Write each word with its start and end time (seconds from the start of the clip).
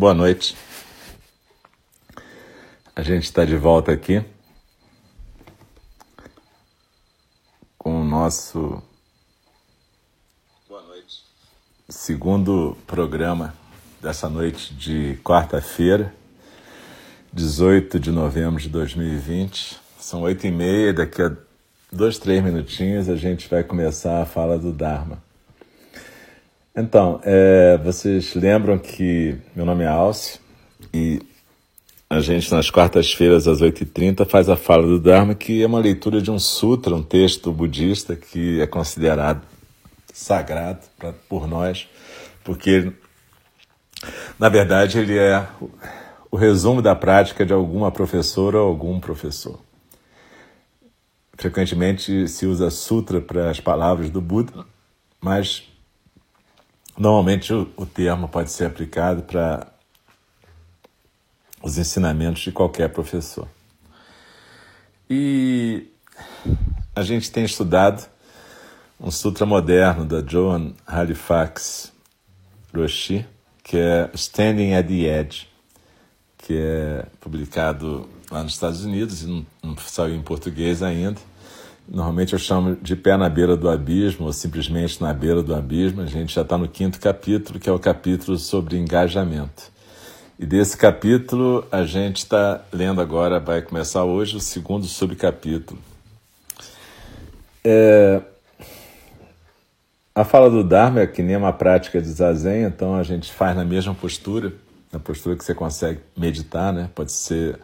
Boa 0.00 0.14
noite. 0.14 0.56
A 2.96 3.02
gente 3.02 3.24
está 3.24 3.44
de 3.44 3.54
volta 3.54 3.92
aqui 3.92 4.24
com 7.76 8.00
o 8.00 8.04
nosso 8.04 8.82
segundo 11.86 12.78
programa 12.86 13.52
dessa 14.00 14.26
noite 14.26 14.72
de 14.72 15.18
quarta-feira, 15.22 16.14
18 17.30 18.00
de 18.00 18.10
novembro 18.10 18.58
de 18.58 18.70
2020. 18.70 19.78
São 19.98 20.22
oito 20.22 20.46
e 20.46 20.50
meia, 20.50 20.94
daqui 20.94 21.20
a 21.20 21.30
dois, 21.92 22.16
três 22.16 22.42
minutinhos 22.42 23.06
a 23.10 23.16
gente 23.16 23.50
vai 23.50 23.62
começar 23.62 24.22
a 24.22 24.24
fala 24.24 24.58
do 24.58 24.72
Dharma. 24.72 25.22
Então, 26.80 27.20
é, 27.24 27.76
vocês 27.84 28.34
lembram 28.34 28.78
que 28.78 29.36
meu 29.54 29.66
nome 29.66 29.84
é 29.84 29.86
Alce 29.86 30.40
e 30.94 31.20
a 32.08 32.20
gente 32.20 32.50
nas 32.50 32.70
quartas-feiras 32.70 33.46
às 33.46 33.60
8h30 33.60 34.26
faz 34.26 34.48
a 34.48 34.56
fala 34.56 34.86
do 34.86 34.98
Dharma, 34.98 35.34
que 35.34 35.62
é 35.62 35.66
uma 35.66 35.78
leitura 35.78 36.22
de 36.22 36.30
um 36.30 36.38
sutra, 36.38 36.94
um 36.94 37.02
texto 37.02 37.52
budista 37.52 38.16
que 38.16 38.62
é 38.62 38.66
considerado 38.66 39.42
sagrado 40.10 40.80
pra, 40.98 41.12
por 41.28 41.46
nós, 41.46 41.86
porque 42.42 42.90
na 44.38 44.48
verdade 44.48 44.98
ele 44.98 45.18
é 45.18 45.46
o 46.30 46.36
resumo 46.36 46.80
da 46.80 46.96
prática 46.96 47.44
de 47.44 47.52
alguma 47.52 47.92
professora 47.92 48.58
ou 48.58 48.66
algum 48.66 48.98
professor. 48.98 49.60
Frequentemente 51.36 52.26
se 52.26 52.46
usa 52.46 52.70
sutra 52.70 53.20
para 53.20 53.50
as 53.50 53.60
palavras 53.60 54.08
do 54.08 54.22
Buda, 54.22 54.64
mas 55.20 55.69
Normalmente 57.00 57.50
o, 57.54 57.66
o 57.78 57.86
termo 57.86 58.28
pode 58.28 58.52
ser 58.52 58.66
aplicado 58.66 59.22
para 59.22 59.66
os 61.62 61.78
ensinamentos 61.78 62.42
de 62.42 62.52
qualquer 62.52 62.90
professor. 62.90 63.48
E 65.08 65.86
a 66.94 67.02
gente 67.02 67.30
tem 67.30 67.42
estudado 67.42 68.06
um 69.00 69.10
sutra 69.10 69.46
moderno 69.46 70.04
da 70.04 70.20
Joan 70.20 70.74
Halifax 70.86 71.90
Roshi, 72.74 73.26
que 73.64 73.78
é 73.78 74.10
Standing 74.12 74.74
at 74.74 74.86
the 74.86 75.20
Edge, 75.20 75.48
que 76.36 76.54
é 76.54 77.06
publicado 77.18 78.10
lá 78.30 78.42
nos 78.42 78.52
Estados 78.52 78.84
Unidos 78.84 79.22
e 79.22 79.26
não, 79.26 79.46
não 79.62 79.76
saiu 79.78 80.16
em 80.16 80.22
português 80.22 80.82
ainda. 80.82 81.18
Normalmente 81.90 82.34
eu 82.34 82.38
chamo 82.38 82.76
de 82.76 82.94
pé 82.94 83.16
na 83.16 83.28
beira 83.28 83.56
do 83.56 83.68
abismo, 83.68 84.26
ou 84.26 84.32
simplesmente 84.32 85.02
na 85.02 85.12
beira 85.12 85.42
do 85.42 85.52
abismo. 85.52 86.02
A 86.02 86.06
gente 86.06 86.32
já 86.32 86.42
está 86.42 86.56
no 86.56 86.68
quinto 86.68 87.00
capítulo, 87.00 87.58
que 87.58 87.68
é 87.68 87.72
o 87.72 87.80
capítulo 87.80 88.38
sobre 88.38 88.76
engajamento. 88.76 89.72
E 90.38 90.46
desse 90.46 90.76
capítulo 90.76 91.66
a 91.70 91.82
gente 91.82 92.18
está 92.18 92.62
lendo 92.72 93.00
agora, 93.00 93.40
vai 93.40 93.60
começar 93.60 94.04
hoje, 94.04 94.36
o 94.36 94.40
segundo 94.40 94.86
subcapítulo. 94.86 95.80
É... 97.64 98.22
A 100.14 100.24
fala 100.24 100.48
do 100.48 100.62
Dharma 100.62 101.00
é 101.00 101.06
que 101.08 101.22
nem 101.22 101.36
uma 101.36 101.52
prática 101.52 102.00
de 102.00 102.08
zazen, 102.08 102.62
então 102.62 102.94
a 102.94 103.02
gente 103.02 103.32
faz 103.32 103.56
na 103.56 103.64
mesma 103.64 103.94
postura, 103.94 104.52
na 104.92 105.00
postura 105.00 105.36
que 105.36 105.44
você 105.44 105.54
consegue 105.54 106.00
meditar, 106.16 106.72
né? 106.72 106.88
Pode 106.94 107.10
ser 107.10 107.58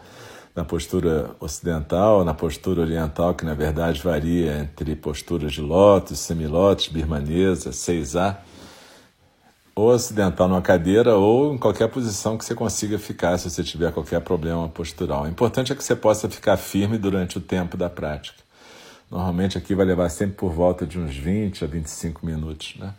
na 0.56 0.65
postura 0.65 1.37
ocidental, 1.39 2.25
na 2.25 2.33
postura 2.33 2.81
oriental, 2.81 3.34
que 3.34 3.44
na 3.44 3.53
verdade 3.53 4.00
varia 4.03 4.56
entre 4.56 4.97
posturas 4.97 5.53
de 5.53 5.61
lótus, 5.61 6.19
semilótus, 6.19 6.89
birmanesa, 6.89 7.71
6A, 7.71 8.39
ou 9.75 9.91
ocidental 9.91 10.49
numa 10.49 10.62
cadeira, 10.62 11.15
ou 11.15 11.53
em 11.53 11.59
qualquer 11.59 11.89
posição 11.89 12.39
que 12.39 12.44
você 12.47 12.55
consiga 12.55 12.99
ficar 12.99 13.37
se 13.37 13.50
você 13.50 13.62
tiver 13.62 13.93
qualquer 13.93 14.22
problema 14.22 14.67
postural. 14.67 15.25
O 15.25 15.28
importante 15.28 15.72
é 15.72 15.77
que 15.77 15.84
você 15.84 15.94
possa 15.94 16.27
ficar 16.31 16.56
firme 16.56 16.97
durante 16.97 17.37
o 17.37 17.41
tempo 17.43 17.77
da 17.77 17.91
prática. 17.91 18.38
Normalmente 19.11 19.59
aqui 19.59 19.75
vai 19.75 19.84
levar 19.84 20.09
sempre 20.09 20.37
por 20.37 20.53
volta 20.53 20.87
de 20.87 20.99
uns 20.99 21.15
20 21.15 21.65
a 21.65 21.67
25 21.67 22.25
minutos, 22.25 22.77
né? 22.78 22.94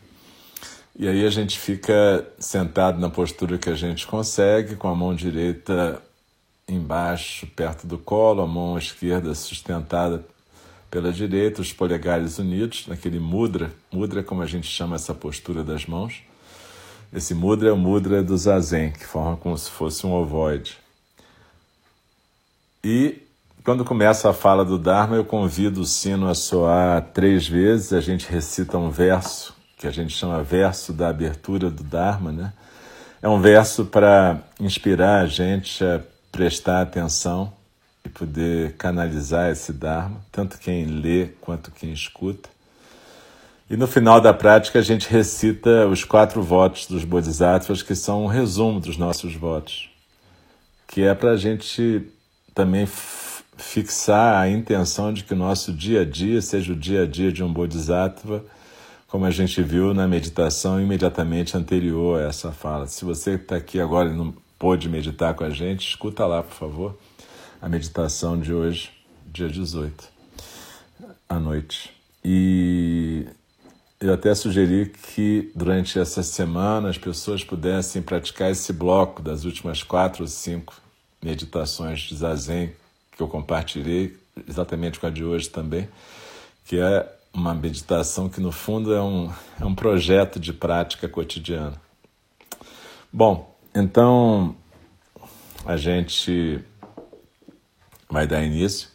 E 0.96 1.08
aí 1.08 1.26
a 1.26 1.30
gente 1.30 1.60
fica 1.60 2.28
sentado 2.40 3.00
na 3.00 3.10
postura 3.10 3.58
que 3.58 3.70
a 3.70 3.76
gente 3.76 4.06
consegue, 4.06 4.76
com 4.76 4.88
a 4.88 4.96
mão 4.96 5.14
direita 5.14 6.02
embaixo, 6.68 7.48
perto 7.48 7.88
do 7.88 7.98
colo, 7.98 8.42
a 8.42 8.48
mão 8.48 8.78
esquerda 8.78 9.34
sustentada 9.34 10.26
pela 10.92 11.12
direita, 11.12 11.62
os 11.62 11.72
polegares 11.72 12.40
unidos, 12.40 12.86
naquele 12.88 13.20
mudra. 13.20 13.72
Mudra 13.92 14.24
como 14.24 14.42
a 14.42 14.46
gente 14.46 14.68
chama 14.68 14.96
essa 14.96 15.14
postura 15.14 15.64
das 15.64 15.86
mãos. 15.86 16.24
Esse 17.14 17.34
mudra 17.34 17.70
é 17.70 17.72
o 17.72 17.78
mudra 17.78 18.22
do 18.22 18.38
zazen, 18.38 18.92
que 18.92 19.06
forma 19.06 19.38
como 19.38 19.58
se 19.58 19.70
fosse 19.70 20.06
um 20.06 20.14
ovoide. 20.14 20.78
E 22.84 23.22
quando 23.64 23.84
começa 23.84 24.30
a 24.30 24.34
fala 24.34 24.64
do 24.64 24.78
Dharma, 24.78 25.16
eu 25.16 25.26
convido 25.26 25.82
o 25.82 25.86
sino 25.86 26.28
a 26.28 26.36
soar 26.36 27.02
três 27.14 27.48
vezes. 27.48 27.94
A 27.94 28.02
gente 28.02 28.30
recita 28.30 28.78
um 28.78 28.90
verso, 28.90 29.56
que 29.78 29.88
a 29.88 29.92
gente 29.92 30.14
chama 30.14 30.44
verso 30.44 30.94
da 30.94 31.10
abertura 31.10 31.70
do 31.70 31.84
Dharma, 31.84 32.32
né? 32.32 32.54
É 33.22 33.28
um 33.28 33.42
verso 33.42 33.86
para 33.86 34.42
inspirar 34.60 35.22
a 35.22 35.26
gente 35.26 35.84
a 35.84 36.02
prestar 36.38 36.84
atenção 36.84 37.52
e 38.06 38.10
poder 38.10 38.74
canalizar 38.74 39.50
esse 39.50 39.74
Dharma, 39.74 40.22
tanto 40.32 40.60
quem 40.60 40.86
lê 40.86 41.30
quanto 41.42 41.72
quem 41.72 41.92
escuta. 41.92 42.48
E 43.68 43.76
no 43.76 43.88
final 43.88 44.22
da 44.22 44.32
prática 44.32 44.78
a 44.78 44.84
gente 44.84 45.10
recita 45.10 45.88
os 45.88 46.04
quatro 46.04 46.44
votos 46.44 46.86
dos 46.86 47.04
Bodhisattvas, 47.04 47.82
que 47.82 47.96
são 47.96 48.26
um 48.26 48.28
resumo 48.28 48.80
dos 48.80 48.98
nossos 48.98 49.34
votos, 49.34 49.90
que 50.88 51.02
é 51.02 51.16
para 51.16 51.32
a 51.32 51.38
gente 51.38 52.08
também 52.54 52.88
fixar 53.58 54.40
a 54.40 54.48
intenção 54.48 55.12
de 55.12 55.24
que 55.24 55.34
o 55.34 55.38
nosso 55.38 55.74
dia 55.74 56.02
a 56.02 56.06
dia 56.06 56.40
seja 56.40 56.72
o 56.72 56.76
dia 56.76 57.02
a 57.02 57.08
dia 57.08 57.32
de 57.32 57.44
um 57.44 57.52
Bodhisattva, 57.52 58.46
como 59.08 59.26
a 59.26 59.32
gente 59.32 59.64
viu 59.64 59.92
na 59.92 60.08
meditação 60.08 60.80
imediatamente 60.80 61.58
anterior 61.58 62.22
a 62.22 62.28
essa 62.28 62.52
fala. 62.52 62.86
Se 62.86 63.04
você 63.04 63.32
está 63.32 63.56
aqui 63.56 63.80
agora 63.80 64.14
não 64.14 64.36
pôde 64.58 64.90
meditar 64.90 65.34
com 65.34 65.44
a 65.44 65.50
gente, 65.50 65.88
escuta 65.88 66.26
lá, 66.26 66.42
por 66.44 66.54
favor, 66.54 66.98
a 67.62 67.70
meditação 67.70 68.40
de 68.40 68.54
hoje, 68.54 68.92
dia 69.26 69.50
18, 69.50 70.08
à 71.30 71.40
noite. 71.40 71.92
E 72.24 73.26
eu 74.00 74.14
até 74.14 74.34
sugeri 74.36 74.92
que 75.16 75.52
durante 75.56 76.00
essa 76.00 76.22
semana 76.22 76.90
as 76.90 76.98
pessoas 76.98 77.44
pudessem 77.44 78.02
praticar 78.02 78.52
esse 78.52 78.72
bloco 78.74 79.22
das 79.22 79.44
últimas 79.44 79.84
quatro 79.84 80.24
ou 80.24 80.28
cinco 80.28 80.80
meditações 81.22 82.02
de 82.02 82.16
Zazen 82.16 82.74
que 83.12 83.22
eu 83.24 83.28
compartilhei, 83.28 84.16
exatamente 84.48 85.00
com 85.00 85.08
a 85.08 85.10
de 85.10 85.24
hoje 85.24 85.50
também, 85.50 85.90
que 86.66 86.80
é 86.80 87.12
uma 87.34 87.54
meditação 87.54 88.30
que 88.30 88.40
no 88.40 88.52
fundo 88.52 88.94
é 88.94 89.02
um, 89.02 89.32
é 89.60 89.66
um 89.66 89.74
projeto 89.74 90.40
de 90.40 90.54
prática 90.54 91.08
cotidiana. 91.10 91.82
Bom, 93.12 93.57
então, 93.76 94.56
a 95.66 95.76
gente 95.78 96.64
vai 98.10 98.26
dar 98.26 98.44
início. 98.44 98.90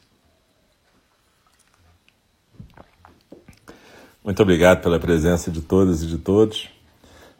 Muito 4.24 4.40
obrigado 4.42 4.82
pela 4.82 4.98
presença 5.00 5.50
de 5.50 5.60
todas 5.60 6.02
e 6.02 6.06
de 6.06 6.16
todos. 6.18 6.70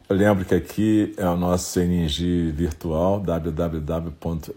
Eu 0.09 0.15
lembro 0.15 0.43
que 0.45 0.53
aqui 0.53 1.13
é 1.17 1.25
o 1.25 1.37
nosso 1.37 1.79
NNG 1.79 2.51
virtual, 2.51 3.19
www.nng.org. 3.21 4.53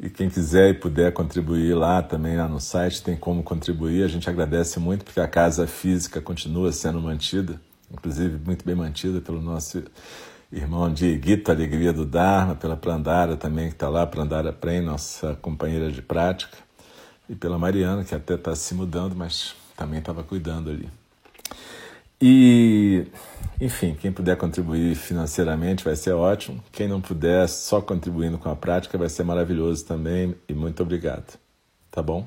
E 0.00 0.08
quem 0.08 0.30
quiser 0.30 0.70
e 0.70 0.74
puder 0.74 1.12
contribuir 1.12 1.74
lá 1.74 2.02
também, 2.02 2.38
lá 2.38 2.48
no 2.48 2.58
site, 2.58 3.02
tem 3.02 3.16
como 3.16 3.42
contribuir. 3.42 4.02
A 4.02 4.08
gente 4.08 4.30
agradece 4.30 4.80
muito 4.80 5.04
porque 5.04 5.20
a 5.20 5.28
casa 5.28 5.66
física 5.66 6.22
continua 6.22 6.72
sendo 6.72 6.98
mantida 7.00 7.60
inclusive 7.92 8.38
muito 8.44 8.64
bem 8.64 8.74
mantida 8.74 9.20
pelo 9.20 9.40
nosso 9.40 9.82
irmão 10.52 10.92
Dieguito, 10.92 11.50
Alegria 11.50 11.92
do 11.92 12.04
Dharma, 12.04 12.54
pela 12.54 12.76
Prandara 12.76 13.36
também, 13.36 13.68
que 13.68 13.74
está 13.74 13.88
lá, 13.88 14.06
Prandara 14.06 14.52
Prem, 14.52 14.80
nossa 14.80 15.36
companheira 15.36 15.90
de 15.90 16.02
prática, 16.02 16.56
e 17.28 17.34
pela 17.34 17.58
Mariana, 17.58 18.04
que 18.04 18.14
até 18.14 18.34
está 18.34 18.54
se 18.56 18.74
mudando, 18.74 19.14
mas 19.14 19.54
também 19.76 20.00
estava 20.00 20.22
cuidando 20.22 20.70
ali. 20.70 20.88
E, 22.20 23.06
enfim, 23.58 23.96
quem 23.98 24.12
puder 24.12 24.36
contribuir 24.36 24.94
financeiramente 24.94 25.82
vai 25.82 25.96
ser 25.96 26.12
ótimo. 26.12 26.62
Quem 26.70 26.86
não 26.86 27.00
puder, 27.00 27.48
só 27.48 27.80
contribuindo 27.80 28.36
com 28.36 28.50
a 28.50 28.56
prática 28.56 28.98
vai 28.98 29.08
ser 29.08 29.24
maravilhoso 29.24 29.86
também. 29.86 30.34
E 30.46 30.52
muito 30.52 30.82
obrigado. 30.82 31.38
Tá 31.90 32.02
bom? 32.02 32.26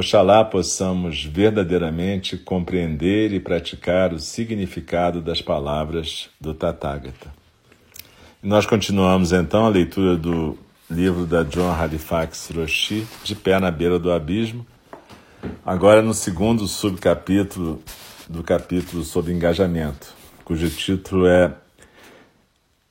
Oxalá 0.00 0.42
possamos 0.42 1.24
verdadeiramente 1.24 2.38
compreender 2.38 3.34
e 3.34 3.38
praticar 3.38 4.14
o 4.14 4.18
significado 4.18 5.20
das 5.20 5.42
palavras 5.42 6.30
do 6.40 6.54
Tathagata. 6.54 7.30
Nós 8.42 8.64
continuamos 8.64 9.30
então 9.32 9.66
a 9.66 9.68
leitura 9.68 10.16
do 10.16 10.56
livro 10.90 11.26
da 11.26 11.42
John 11.42 11.70
Halifax 11.70 12.50
Roshi, 12.56 13.06
De 13.22 13.34
Pé 13.34 13.60
na 13.60 13.70
Beira 13.70 13.98
do 13.98 14.10
Abismo, 14.10 14.66
Agora 15.64 16.02
no 16.02 16.14
segundo 16.14 16.66
subcapítulo 16.66 17.82
do 18.28 18.42
capítulo 18.42 19.04
sobre 19.04 19.32
engajamento, 19.32 20.14
cujo 20.44 20.68
título 20.70 21.26
é 21.26 21.52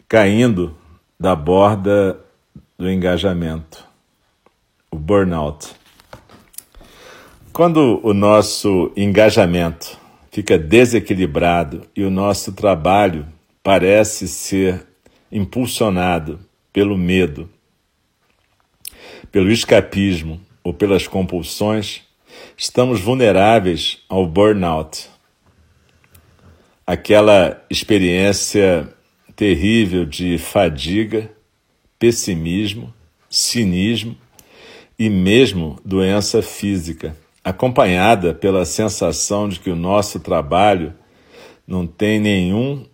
Caindo 0.07 0.75
da 1.19 1.35
borda 1.35 2.19
do 2.77 2.89
engajamento, 2.89 3.83
o 4.91 4.97
burnout. 4.97 5.78
Quando 7.59 7.99
o 8.03 8.13
nosso 8.13 8.89
engajamento 8.95 9.99
fica 10.31 10.57
desequilibrado 10.57 11.85
e 11.93 12.03
o 12.03 12.09
nosso 12.09 12.53
trabalho 12.53 13.27
parece 13.61 14.29
ser 14.29 14.87
impulsionado 15.29 16.39
pelo 16.71 16.97
medo, 16.97 17.49
pelo 19.29 19.51
escapismo 19.51 20.39
ou 20.63 20.73
pelas 20.73 21.05
compulsões, 21.05 22.03
estamos 22.55 23.01
vulneráveis 23.01 24.05
ao 24.07 24.25
burnout, 24.25 25.09
aquela 26.87 27.61
experiência 27.69 28.87
terrível 29.35 30.05
de 30.05 30.37
fadiga, 30.37 31.29
pessimismo, 31.99 32.93
cinismo 33.29 34.15
e 34.97 35.09
mesmo 35.09 35.77
doença 35.83 36.41
física, 36.41 37.17
acompanhada 37.43 38.33
pela 38.33 38.65
sensação 38.65 39.47
de 39.47 39.59
que 39.59 39.69
o 39.69 39.75
nosso 39.75 40.19
trabalho 40.19 40.93
não 41.67 41.85
tem 41.85 42.19
nenhum 42.19 42.85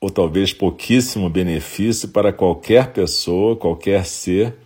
ou 0.00 0.10
talvez 0.10 0.52
pouquíssimo 0.52 1.28
benefício 1.28 2.08
para 2.08 2.32
qualquer 2.32 2.92
pessoa, 2.92 3.54
qualquer 3.54 4.06
ser, 4.06 4.56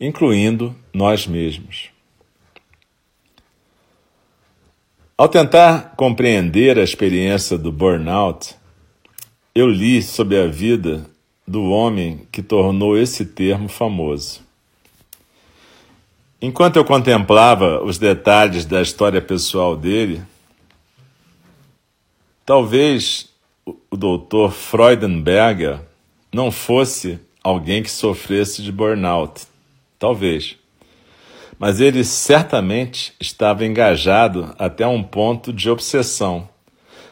incluindo 0.00 0.74
nós 0.92 1.26
mesmos. 1.26 1.90
Ao 5.16 5.28
tentar 5.28 5.94
compreender 5.96 6.78
a 6.78 6.82
experiência 6.82 7.56
do 7.56 7.70
burnout, 7.70 8.56
eu 9.54 9.68
li 9.68 10.02
sobre 10.02 10.38
a 10.38 10.46
vida 10.46 11.06
do 11.46 11.64
homem 11.64 12.26
que 12.32 12.42
tornou 12.42 12.98
esse 12.98 13.26
termo 13.26 13.68
famoso. 13.68 14.40
Enquanto 16.42 16.76
eu 16.76 16.84
contemplava 16.84 17.82
os 17.82 17.96
detalhes 17.96 18.66
da 18.66 18.82
história 18.82 19.22
pessoal 19.22 19.76
dele, 19.76 20.20
talvez 22.44 23.30
o 23.64 23.96
doutor 23.96 24.50
Freudenberger 24.50 25.80
não 26.34 26.50
fosse 26.50 27.18
alguém 27.42 27.82
que 27.82 27.90
sofresse 27.90 28.60
de 28.60 28.72
burnout. 28.72 29.46
Talvez 29.98 30.60
mas 31.62 31.80
ele 31.80 32.02
certamente 32.02 33.14
estava 33.20 33.64
engajado 33.64 34.52
até 34.58 34.84
um 34.84 35.00
ponto 35.00 35.52
de 35.52 35.70
obsessão 35.70 36.48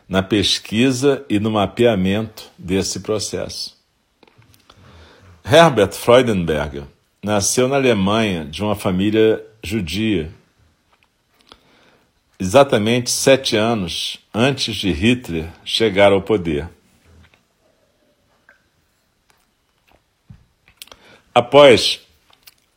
na 0.09 0.25
pesquisa 0.25 1.25
e 1.31 1.39
no 1.39 1.53
mapeamento 1.53 2.51
desse 2.59 2.99
processo. 2.99 3.79
Herbert 5.45 5.93
Freudenberger 5.93 6.83
nasceu 7.23 7.69
na 7.69 7.77
Alemanha 7.77 8.45
de 8.45 8.63
uma 8.63 8.75
família 8.75 9.45
judia, 9.63 10.33
exatamente 12.39 13.11
sete 13.11 13.57
anos 13.57 14.19
antes 14.33 14.75
de 14.75 14.91
Hitler 14.91 15.49
chegar 15.65 16.13
ao 16.13 16.23
poder. 16.23 16.69
Após 21.35 22.01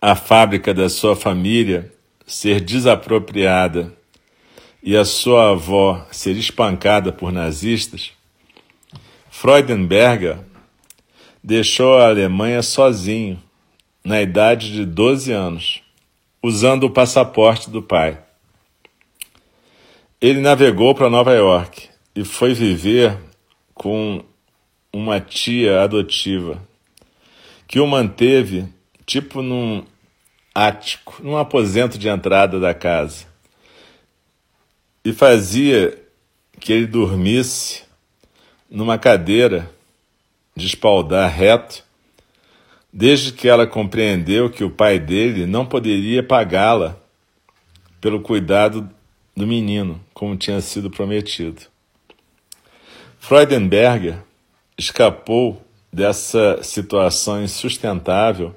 a 0.02 0.16
fábrica 0.16 0.74
da 0.74 0.90
sua 0.90 1.16
família 1.16 1.92
ser 2.26 2.60
desapropriada 2.60 3.94
e 4.82 4.98
a 4.98 5.06
sua 5.06 5.52
avó 5.52 6.06
ser 6.12 6.36
espancada 6.36 7.12
por 7.12 7.32
nazistas, 7.32 8.12
Freudenberger 9.32 10.40
deixou 11.42 11.98
a 11.98 12.08
Alemanha 12.08 12.62
sozinho, 12.62 13.42
na 14.04 14.22
idade 14.22 14.72
de 14.72 14.86
12 14.86 15.32
anos, 15.32 15.82
usando 16.42 16.84
o 16.84 16.92
passaporte 16.92 17.70
do 17.70 17.82
pai. 17.82 18.20
Ele 20.20 20.42
navegou 20.42 20.94
para 20.94 21.10
Nova 21.10 21.34
York 21.34 21.90
e 22.16 22.24
foi 22.24 22.54
viver 22.54 23.18
com 23.74 24.24
uma 24.92 25.20
tia 25.20 25.82
adotiva 25.82 26.62
que 27.68 27.80
o 27.80 27.88
manteve 27.88 28.68
tipo 29.06 29.42
num 29.42 29.84
ático, 30.54 31.22
num 31.24 31.38
aposento 31.38 31.98
de 31.98 32.08
entrada 32.08 32.60
da 32.60 32.74
casa, 32.74 33.26
e 35.04 35.12
fazia 35.12 36.00
que 36.60 36.72
ele 36.72 36.86
dormisse 36.86 37.84
numa 38.70 38.98
cadeira 38.98 39.70
de 40.56 40.68
espaldar 40.68 41.30
reto, 41.30 41.84
desde 42.94 43.32
que 43.32 43.48
ela 43.48 43.66
compreendeu 43.66 44.52
que 44.52 44.64
o 44.64 44.70
pai 44.70 45.00
dele 45.00 45.48
não 45.48 45.66
poderia 45.66 46.22
pagá-la 46.22 46.96
pelo 48.00 48.22
cuidado 48.22 48.88
do 49.36 49.48
menino, 49.48 50.00
como 50.14 50.38
tinha 50.38 50.62
sido 50.62 50.92
prometido. 50.92 51.64
Freudenberger 53.20 54.20
escapou 54.78 55.66
dessa 55.92 56.62
situação 56.62 57.42
insustentável 57.42 58.56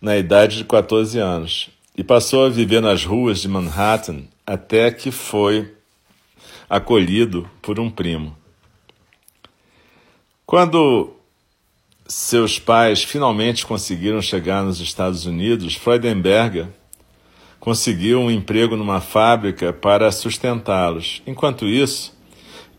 na 0.00 0.16
idade 0.16 0.56
de 0.56 0.64
14 0.64 1.18
anos 1.18 1.70
e 1.96 2.02
passou 2.02 2.46
a 2.46 2.48
viver 2.48 2.80
nas 2.80 3.04
ruas 3.04 3.40
de 3.40 3.48
Manhattan 3.48 4.24
até 4.44 4.90
que 4.90 5.10
foi 5.10 5.72
acolhido 6.68 7.48
por 7.62 7.78
um 7.78 7.90
primo. 7.90 8.36
Quando 10.44 11.15
seus 12.08 12.58
pais 12.58 13.02
finalmente 13.02 13.66
conseguiram 13.66 14.20
chegar 14.20 14.62
nos 14.62 14.80
Estados 14.80 15.26
Unidos, 15.26 15.74
Freudenberger 15.74 16.68
conseguiu 17.58 18.20
um 18.20 18.30
emprego 18.30 18.76
numa 18.76 19.00
fábrica 19.00 19.72
para 19.72 20.12
sustentá-los. 20.12 21.22
Enquanto 21.26 21.66
isso, 21.66 22.16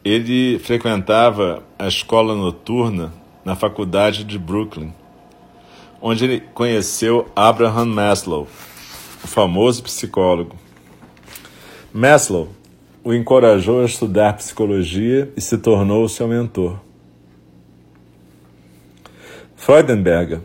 ele 0.03 0.60
frequentava 0.60 1.63
a 1.77 1.88
escola 1.88 2.36
noturna 2.36 3.13
na 3.43 3.55
faculdade 3.55 4.24
de 4.24 4.39
Brooklyn 4.39 4.93
onde 6.01 6.25
ele 6.25 6.39
conheceu 6.53 7.27
Abraham 7.36 7.86
Maslow, 7.86 8.48
o 9.24 9.27
famoso 9.27 9.84
psicólogo. 9.84 10.55
Maslow 11.93 12.50
o 13.03 13.13
encorajou 13.13 13.81
a 13.81 13.86
estudar 13.86 14.34
psicologia 14.34 15.31
e 15.36 15.41
se 15.41 15.57
tornou 15.57 16.07
seu 16.07 16.27
mentor. 16.27 16.77
Freudenberger 19.67 20.39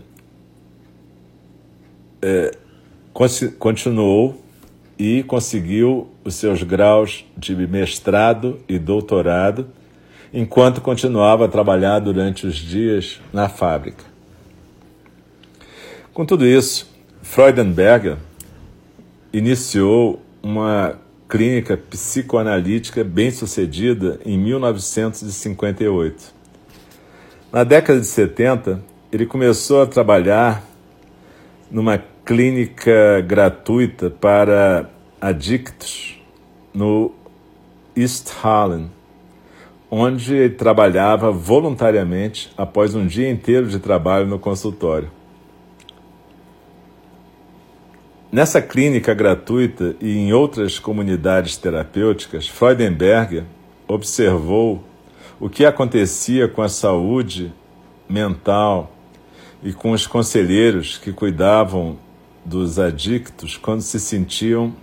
é, 2.21 2.51
continuou 3.57 4.43
e 4.99 5.23
conseguiu 5.23 6.09
os 6.25 6.35
seus 6.35 6.65
graus 6.65 7.25
de 7.37 7.55
mestrado 7.55 8.59
e 8.69 8.81
doutorado 8.81 9.69
enquanto 10.35 10.81
continuava 10.81 11.45
a 11.45 11.49
trabalhar 11.49 12.01
durante 12.01 12.49
os 12.49 12.57
dias 12.57 13.21
na 13.33 13.49
fábrica. 13.49 14.03
Com 16.13 16.27
tudo 16.27 16.45
isso, 16.45 16.91
Freudenberger 17.23 18.17
iniciou 19.33 20.21
uma 20.43 20.99
clínica 21.29 21.77
psicoanalítica 21.77 23.05
bem-sucedida 23.05 24.19
em 24.27 24.37
1958. 24.37 26.35
Na 27.53 27.63
década 27.63 28.01
de 28.01 28.07
70, 28.07 28.91
ele 29.13 29.27
começou 29.27 29.83
a 29.83 29.87
trabalhar 29.87 30.65
numa 31.71 32.03
clínica 32.25 33.21
gratuita 33.21 34.09
para 34.09 34.89
adictos 35.21 36.19
no 36.73 37.13
East 37.95 38.33
Harlem, 38.43 38.91
onde 39.91 40.35
ele 40.35 40.55
trabalhava 40.55 41.31
voluntariamente 41.31 42.51
após 42.57 42.95
um 42.95 43.07
dia 43.07 43.31
inteiro 43.31 43.69
de 43.69 43.79
trabalho 43.79 44.27
no 44.27 44.39
consultório. 44.39 45.11
Nessa 48.33 48.63
clínica 48.63 49.13
gratuita 49.13 49.95
e 50.01 50.17
em 50.17 50.33
outras 50.33 50.79
comunidades 50.79 51.59
terapêuticas, 51.59 52.49
Freudenberger 52.49 53.45
observou 53.87 54.83
o 55.39 55.51
que 55.51 55.67
acontecia 55.67 56.49
com 56.49 56.63
a 56.63 56.69
saúde 56.71 57.53
mental 58.09 58.91
e 59.63 59.73
com 59.73 59.93
os 59.93 60.07
conselheiros 60.07 60.99
que 60.99 61.13
cuidavam 61.13 61.99
dos 62.45 62.79
adictos 62.79 63.57
quando 63.57 63.83
se 63.83 64.01
sentiam 64.01 64.75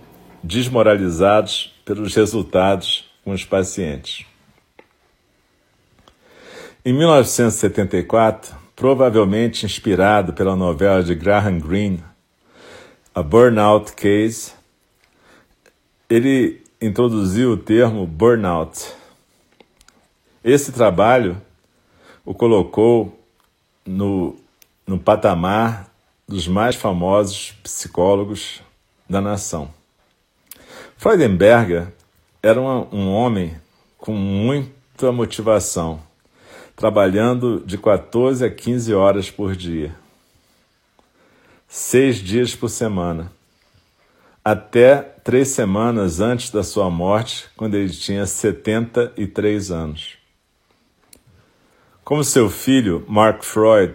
desmoralizados 0.42 1.74
pelos 1.84 2.14
resultados 2.14 3.10
com 3.22 3.32
os 3.32 3.44
pacientes. 3.44 4.24
Em 6.82 6.94
1974, 6.94 8.56
provavelmente 8.74 9.66
inspirado 9.66 10.32
pela 10.32 10.56
novela 10.56 11.02
de 11.02 11.14
Graham 11.14 11.58
Greene, 11.58 12.02
A 13.14 13.22
Burnout 13.22 13.92
Case, 13.92 14.52
ele 16.08 16.62
introduziu 16.80 17.52
o 17.52 17.56
termo 17.58 18.06
burnout. 18.06 18.94
Esse 20.42 20.72
trabalho 20.72 21.36
o 22.24 22.32
colocou 22.32 23.20
no, 23.84 24.39
no 24.90 24.98
patamar 24.98 25.88
dos 26.26 26.48
mais 26.48 26.74
famosos 26.74 27.52
psicólogos 27.62 28.60
da 29.08 29.20
nação. 29.20 29.72
Freudenberger 30.96 31.92
era 32.42 32.60
um, 32.60 32.88
um 32.90 33.08
homem 33.12 33.56
com 33.96 34.12
muita 34.12 35.12
motivação 35.12 36.02
trabalhando 36.74 37.62
de 37.64 37.78
14 37.78 38.44
a 38.44 38.50
15 38.50 38.92
horas 38.92 39.30
por 39.30 39.54
dia, 39.54 39.94
seis 41.68 42.16
dias 42.16 42.56
por 42.56 42.68
semana, 42.68 43.30
até 44.44 44.96
três 44.96 45.50
semanas 45.50 46.18
antes 46.18 46.50
da 46.50 46.64
sua 46.64 46.90
morte, 46.90 47.48
quando 47.56 47.76
ele 47.76 47.90
tinha 47.90 48.26
73 48.26 49.70
anos. 49.70 50.16
Como 52.02 52.24
seu 52.24 52.50
filho, 52.50 53.04
Mark 53.06 53.44
Freud, 53.44 53.94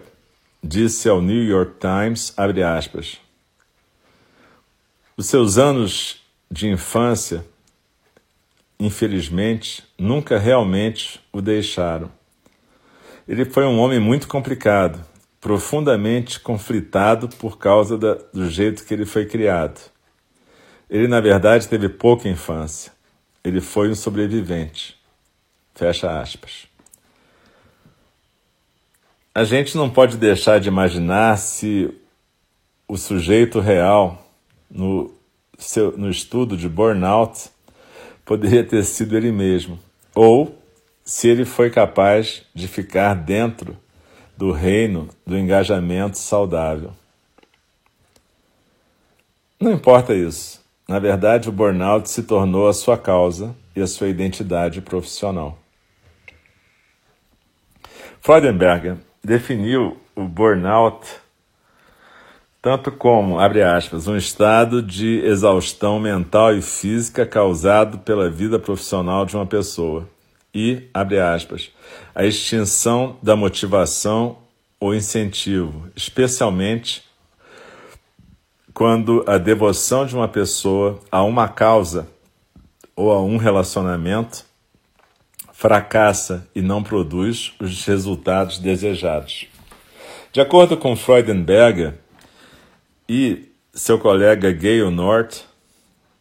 disse 0.66 1.08
ao 1.08 1.22
New 1.22 1.44
York 1.44 1.76
Times, 1.80 2.34
abre 2.36 2.64
aspas, 2.64 3.20
os 5.16 5.28
seus 5.28 5.58
anos 5.58 6.22
de 6.50 6.68
infância, 6.68 7.46
infelizmente, 8.80 9.84
nunca 9.98 10.40
realmente 10.40 11.22
o 11.32 11.40
deixaram. 11.40 12.12
Ele 13.28 13.46
foi 13.46 13.64
um 13.66 13.80
homem 13.80 14.00
muito 14.00 14.28
complicado, 14.28 15.00
profundamente 15.40 16.40
conflitado 16.40 17.30
por 17.30 17.58
causa 17.58 17.98
da, 17.98 18.16
do 18.34 18.50
jeito 18.50 18.84
que 18.86 18.94
ele 18.94 19.06
foi 19.06 19.26
criado. 19.26 19.80
Ele, 20.90 21.08
na 21.08 21.22
verdade, 21.22 21.68
teve 21.68 21.90
pouca 21.90 22.28
infância. 22.28 22.92
Ele 23.44 23.62
foi 23.62 23.90
um 23.90 23.96
sobrevivente. 23.96 25.00
Fecha 25.76 26.20
aspas. 26.20 26.68
A 29.38 29.44
gente 29.44 29.76
não 29.76 29.90
pode 29.90 30.16
deixar 30.16 30.62
de 30.62 30.70
imaginar 30.70 31.38
se 31.38 31.94
o 32.88 32.96
sujeito 32.96 33.60
real, 33.60 34.26
no, 34.72 35.14
seu, 35.58 35.92
no 35.98 36.10
estudo 36.10 36.56
de 36.56 36.70
burnout, 36.70 37.50
poderia 38.24 38.64
ter 38.64 38.82
sido 38.86 39.18
ele 39.18 39.34
mesmo, 39.34 39.78
ou 40.16 40.58
se 41.04 41.28
ele 41.28 41.44
foi 41.44 41.70
capaz 41.70 42.44
de 42.56 42.66
ficar 42.66 43.14
dentro 43.14 43.78
do 44.38 44.54
reino 44.54 45.10
do 45.28 45.38
engajamento 45.38 46.18
saudável. 46.18 46.94
Não 49.60 49.74
importa 49.74 50.16
isso. 50.16 50.64
Na 50.88 50.98
verdade, 50.98 51.50
o 51.50 51.52
burnout 51.52 52.10
se 52.10 52.24
tornou 52.24 52.70
a 52.70 52.74
sua 52.74 52.98
causa 52.98 53.54
e 53.76 53.82
a 53.82 53.88
sua 53.88 54.08
identidade 54.08 54.80
profissional. 54.80 55.60
Freudenberger 58.22 58.98
definiu 59.26 59.98
o 60.16 60.24
burnout 60.24 61.06
tanto 62.66 62.92
como, 62.92 63.40
abre 63.40 63.62
aspas, 63.62 64.08
um 64.08 64.18
estado 64.18 64.82
de 64.82 65.20
exaustão 65.24 66.00
mental 66.00 66.52
e 66.56 66.64
física 66.64 67.24
causado 67.24 68.00
pela 68.00 68.28
vida 68.28 68.58
profissional 68.58 69.24
de 69.24 69.36
uma 69.36 69.46
pessoa. 69.46 70.10
E, 70.52 70.90
abre 70.92 71.20
aspas, 71.20 71.72
a 72.16 72.26
extinção 72.26 73.18
da 73.22 73.36
motivação 73.36 74.40
ou 74.80 74.96
incentivo, 74.96 75.88
especialmente 75.96 77.04
quando 78.74 79.24
a 79.28 79.38
devoção 79.38 80.04
de 80.04 80.16
uma 80.16 80.28
pessoa 80.28 81.00
a 81.12 81.22
uma 81.22 81.48
causa 81.48 82.08
ou 82.96 83.12
a 83.12 83.22
um 83.22 83.38
relacionamento 83.38 84.44
fracassa 85.56 86.46
e 86.54 86.62
não 86.62 86.84
produz 86.84 87.54
os 87.62 87.86
resultados 87.86 88.60
desejados. 88.60 89.48
De 90.34 90.42
acordo 90.42 90.76
com 90.76 90.98
Freudenberger 90.98 91.94
e 93.08 93.46
seu 93.74 93.98
colega 93.98 94.52
Gayle 94.52 94.92
North, 94.92 95.44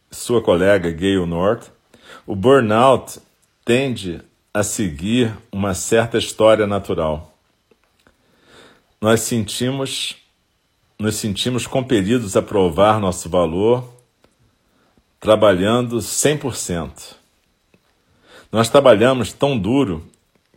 sua 0.09 0.41
colega 0.41 0.89
Gayle 0.89 1.25
North, 1.25 1.67
o 2.25 2.33
burnout 2.33 3.19
tende 3.65 4.21
a 4.53 4.63
seguir 4.63 5.35
uma 5.51 5.73
certa 5.73 6.17
história 6.17 6.65
natural. 6.65 7.37
Nós 9.01 9.19
sentimos 9.19 10.15
nos 10.97 11.17
sentimos 11.17 11.67
compelidos 11.67 12.37
a 12.37 12.41
provar 12.41 13.01
nosso 13.01 13.27
valor 13.27 13.83
trabalhando 15.19 15.97
100%. 15.97 17.24
Nós 18.55 18.69
trabalhamos 18.69 19.33
tão 19.33 19.57
duro 19.57 20.07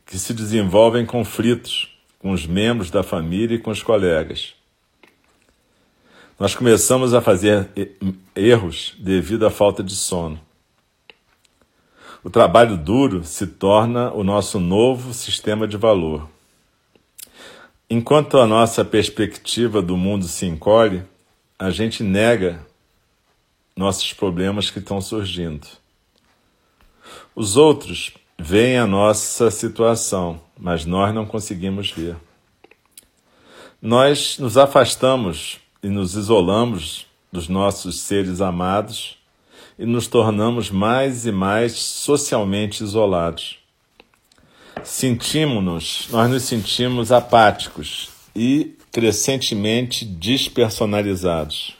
que 0.07 0.17
se 0.17 0.33
desenvolvem 0.33 1.05
conflitos 1.05 1.99
com 2.21 2.31
os 2.31 2.47
membros 2.47 2.93
da 2.93 3.02
família 3.02 3.57
e 3.57 3.59
com 3.59 3.73
os 3.73 3.83
colegas. 3.83 4.55
Nós 6.38 6.55
começamos 6.55 7.12
a 7.12 7.21
fazer 7.21 7.69
erros 8.37 8.95
devido 9.00 9.45
à 9.45 9.50
falta 9.50 9.83
de 9.83 9.97
sono. 9.97 10.40
O 12.23 12.31
trabalho 12.31 12.76
duro 12.76 13.25
se 13.25 13.49
torna 13.49 14.12
o 14.12 14.23
nosso 14.23 14.61
novo 14.61 15.12
sistema 15.12 15.67
de 15.67 15.76
valor. 15.76 16.31
Enquanto 17.90 18.38
a 18.38 18.47
nossa 18.47 18.85
perspectiva 18.85 19.83
do 19.83 19.97
mundo 19.97 20.28
se 20.28 20.47
encolhe, 20.47 21.02
a 21.59 21.69
gente 21.71 22.05
nega 22.05 22.64
nossos 23.76 24.12
problemas 24.12 24.71
que 24.71 24.78
estão 24.78 25.00
surgindo. 25.00 25.67
Os 27.38 27.57
outros 27.57 28.14
veem 28.37 28.78
a 28.78 28.85
nossa 28.85 29.49
situação, 29.49 30.40
mas 30.59 30.85
nós 30.85 31.14
não 31.14 31.25
conseguimos 31.25 31.88
ver. 31.88 32.16
Nós 33.80 34.40
nos 34.40 34.57
afastamos 34.59 35.61
e 35.80 35.88
nos 35.88 36.16
isolamos 36.16 37.07
dos 37.30 37.47
nossos 37.49 38.00
seres 38.00 38.40
amados 38.40 39.18
e 39.78 39.87
nos 39.87 40.09
tornamos 40.09 40.68
mais 40.68 41.26
e 41.26 41.30
mais 41.30 41.75
socialmente 41.75 42.83
isolados. 42.83 43.61
Sentimos-nos, 44.83 46.09
nós 46.11 46.28
nos 46.28 46.42
sentimos 46.42 47.12
apáticos 47.12 48.09
e 48.35 48.76
crescentemente 48.90 50.04
despersonalizados. 50.04 51.76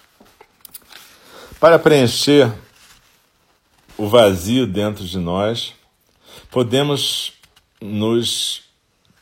Para 1.59 1.81
preencher 1.81 2.49
o 3.99 4.09
vazio 4.09 4.65
dentro 4.65 5.05
de 5.05 5.19
nós, 5.19 5.75
podemos 6.51 7.33
nos 7.81 8.63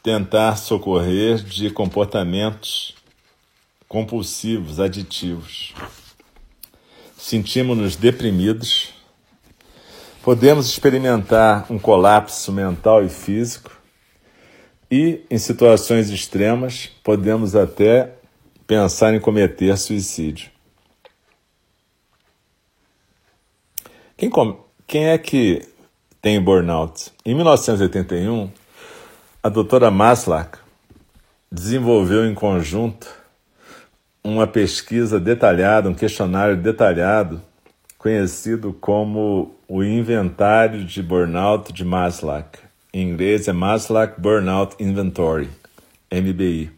tentar 0.03 0.57
socorrer 0.57 1.43
de 1.43 1.71
comportamentos 1.71 2.95
compulsivos, 3.89 4.79
aditivos. 4.79 5.75
Sentimos-nos 7.17 7.97
deprimidos, 7.97 8.93
podemos 10.23 10.69
experimentar 10.69 11.67
um 11.73 11.79
colapso 11.79 12.53
mental 12.53 13.03
e 13.03 13.09
físico, 13.09 13.75
e, 14.91 15.25
em 15.31 15.39
situações 15.39 16.11
extremas, 16.11 16.91
podemos 17.03 17.57
até 17.57 18.15
pensar 18.67 19.15
em 19.15 19.21
cometer 19.21 19.77
suicídio. 19.77 20.51
Quem, 24.17 24.31
com 24.31 24.66
quem 24.87 25.09
é 25.09 25.19
que 25.19 25.67
tem 26.23 26.41
burnout? 26.41 27.13
Em 27.25 27.35
1981, 27.35 28.49
a 29.43 29.49
doutora 29.49 29.91
Maslach 29.91 30.59
desenvolveu 31.51 32.25
em 32.25 32.35
conjunto 32.35 33.09
uma 34.23 34.47
pesquisa 34.47 35.19
detalhada, 35.19 35.89
um 35.89 35.95
questionário 35.95 36.57
detalhado, 36.57 37.43
conhecido 37.99 38.73
como 38.73 39.57
o 39.69 39.83
Inventário 39.83 40.85
de 40.85 41.03
Burnout 41.03 41.73
de 41.73 41.85
Maslach. 41.85 42.59
Em 42.95 43.11
inglês 43.11 43.49
é 43.49 43.53
Maslach 43.53 44.21
Burnout 44.21 44.77
Inventory, 44.79 45.49
MBI. 46.13 46.71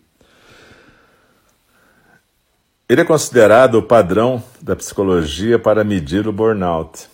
Ele 2.88 3.03
é 3.03 3.05
considerado 3.05 3.75
o 3.75 3.83
padrão 3.83 4.43
da 4.62 4.75
psicologia 4.75 5.59
para 5.59 5.85
medir 5.85 6.27
o 6.27 6.33
burnout 6.33 7.07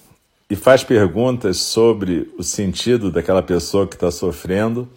e 0.48 0.56
faz 0.56 0.84
perguntas 0.84 1.58
sobre 1.58 2.32
o 2.38 2.42
sentido 2.42 3.10
daquela 3.10 3.42
pessoa 3.42 3.86
que 3.86 3.94
está 3.94 4.10
sofrendo 4.10 4.88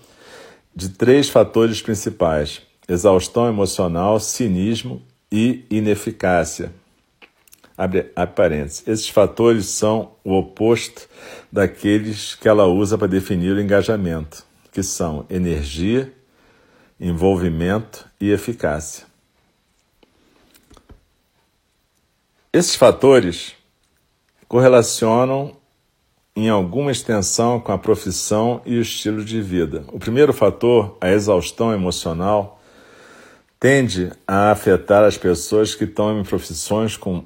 de 0.76 0.90
três 0.90 1.30
fatores 1.30 1.82
principais: 1.82 2.62
exaustão 2.88 3.48
emocional, 3.48 4.20
cinismo 4.20 5.02
e 5.32 5.66
ineficácia. 5.70 6.72
Abre, 7.78 8.12
parênteses. 8.36 8.84
Esses 8.88 9.10
fatores 9.10 9.68
são 9.68 10.14
o 10.24 10.34
oposto 10.34 11.08
daqueles 11.52 12.34
que 12.34 12.48
ela 12.48 12.66
usa 12.66 12.98
para 12.98 13.08
definir 13.08 13.56
o 13.56 13.62
engajamento, 13.62 14.44
que 14.72 14.82
são 14.82 15.26
energia, 15.30 16.12
envolvimento 17.00 18.08
e 18.20 18.32
eficácia. 18.32 19.06
Esses 22.52 22.76
fatores 22.76 23.57
correlacionam 24.48 25.56
em 26.36 26.50
alguma 26.50 26.92
extensão 26.92 27.60
com 27.60 27.72
a 27.72 27.78
profissão 27.78 28.62
e 28.66 28.78
o 28.78 28.82
estilo 28.82 29.26
de 29.26 29.42
vida. 29.42 29.84
O 29.92 29.98
primeiro 29.98 30.32
fator, 30.32 30.96
a 31.02 31.10
exaustão 31.10 31.74
emocional, 31.74 32.62
tende 33.60 34.12
a 34.28 34.52
afetar 34.52 35.04
as 35.04 35.18
pessoas 35.18 35.74
que 35.74 35.84
estão 35.84 36.20
em 36.20 36.24
profissões 36.24 36.96
com 36.96 37.24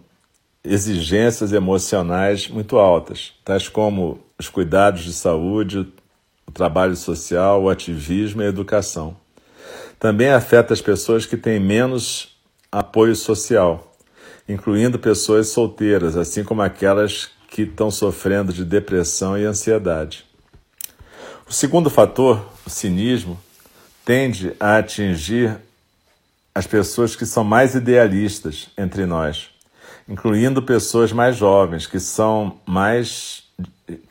exigências 0.64 1.52
emocionais 1.52 2.48
muito 2.48 2.78
altas, 2.78 3.34
tais 3.44 3.68
como 3.68 4.20
os 4.40 4.48
cuidados 4.48 5.04
de 5.04 5.12
saúde, 5.12 5.92
o 6.48 6.52
trabalho 6.52 6.96
social, 6.96 7.64
o 7.64 7.70
ativismo 7.70 8.42
e 8.42 8.46
a 8.46 8.50
educação. 8.50 9.18
Também 10.00 10.30
afeta 10.30 10.74
as 10.74 10.82
pessoas 10.82 11.26
que 11.26 11.36
têm 11.36 11.60
menos 11.60 12.38
apoio 12.72 13.16
social 13.16 13.91
incluindo 14.52 15.00
pessoas 15.00 15.48
solteiras, 15.48 16.16
assim 16.18 16.44
como 16.44 16.62
aquelas 16.62 17.30
que 17.50 17.64
estão 17.64 17.92
sofrendo 17.92 18.54
de 18.54 18.64
depressão 18.64 19.38
e 19.38 19.46
ansiedade. 19.46 20.26
O 21.48 21.54
segundo 21.54 21.90
fator, 21.90 22.46
o 22.66 22.70
cinismo, 22.70 23.40
tende 24.06 24.54
a 24.60 24.78
atingir 24.78 25.58
as 26.54 26.66
pessoas 26.66 27.16
que 27.16 27.26
são 27.26 27.44
mais 27.44 27.76
idealistas 27.76 28.70
entre 28.78 29.06
nós, 29.06 29.50
incluindo 30.08 30.62
pessoas 30.62 31.12
mais 31.12 31.36
jovens, 31.36 31.88
que 31.88 32.00
são 32.00 32.60
mais 32.66 33.44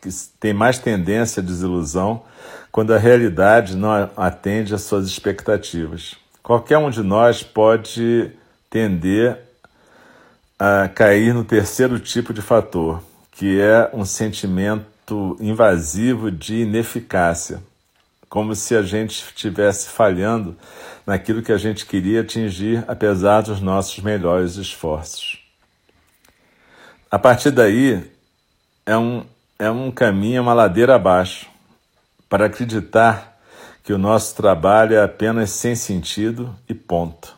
que 0.01 0.11
têm 0.39 0.53
mais 0.53 0.79
tendência 0.79 1.43
à 1.43 1.45
desilusão 1.45 2.23
quando 2.71 2.93
a 2.93 2.99
realidade 2.99 3.75
não 3.75 3.91
atende 4.17 4.75
às 4.75 4.83
suas 4.83 5.07
expectativas. 5.07 6.15
Qualquer 6.43 6.79
um 6.79 6.91
de 6.91 7.03
nós 7.03 7.43
pode 7.43 8.31
tender 8.69 9.39
a 10.61 10.91
cair 10.91 11.33
no 11.33 11.43
terceiro 11.43 11.99
tipo 11.99 12.35
de 12.35 12.43
fator, 12.43 13.03
que 13.33 13.59
é 13.59 13.89
um 13.95 14.05
sentimento 14.05 15.35
invasivo 15.41 16.31
de 16.31 16.57
ineficácia, 16.57 17.63
como 18.29 18.55
se 18.55 18.77
a 18.77 18.83
gente 18.83 19.25
estivesse 19.25 19.89
falhando 19.89 20.55
naquilo 21.07 21.43
que 21.43 21.51
a 21.51 21.57
gente 21.57 21.87
queria 21.87 22.21
atingir, 22.21 22.85
apesar 22.87 23.41
dos 23.41 23.59
nossos 23.59 24.01
melhores 24.01 24.57
esforços. 24.57 25.43
A 27.11 27.19
partir 27.19 27.53
daí, 27.53 28.13
é 28.85 28.99
um, 28.99 29.25
é 29.59 29.71
um 29.71 29.91
caminho, 29.91 30.37
é 30.37 30.41
uma 30.43 30.53
ladeira 30.53 30.95
abaixo, 30.95 31.49
para 32.29 32.45
acreditar 32.45 33.41
que 33.83 33.95
o 33.95 33.99
nosso 33.99 34.37
trabalho 34.37 34.95
é 34.95 35.03
apenas 35.03 35.49
sem 35.53 35.75
sentido 35.75 36.55
e 36.69 36.75
ponto. 36.75 37.35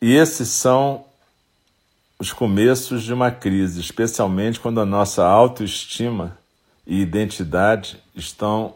E 0.00 0.14
esses 0.14 0.48
são 0.48 1.04
os 2.18 2.32
começos 2.32 3.02
de 3.02 3.12
uma 3.12 3.30
crise, 3.30 3.80
especialmente 3.80 4.60
quando 4.60 4.80
a 4.80 4.86
nossa 4.86 5.24
autoestima 5.24 6.38
e 6.86 7.00
identidade 7.00 8.02
estão 8.14 8.74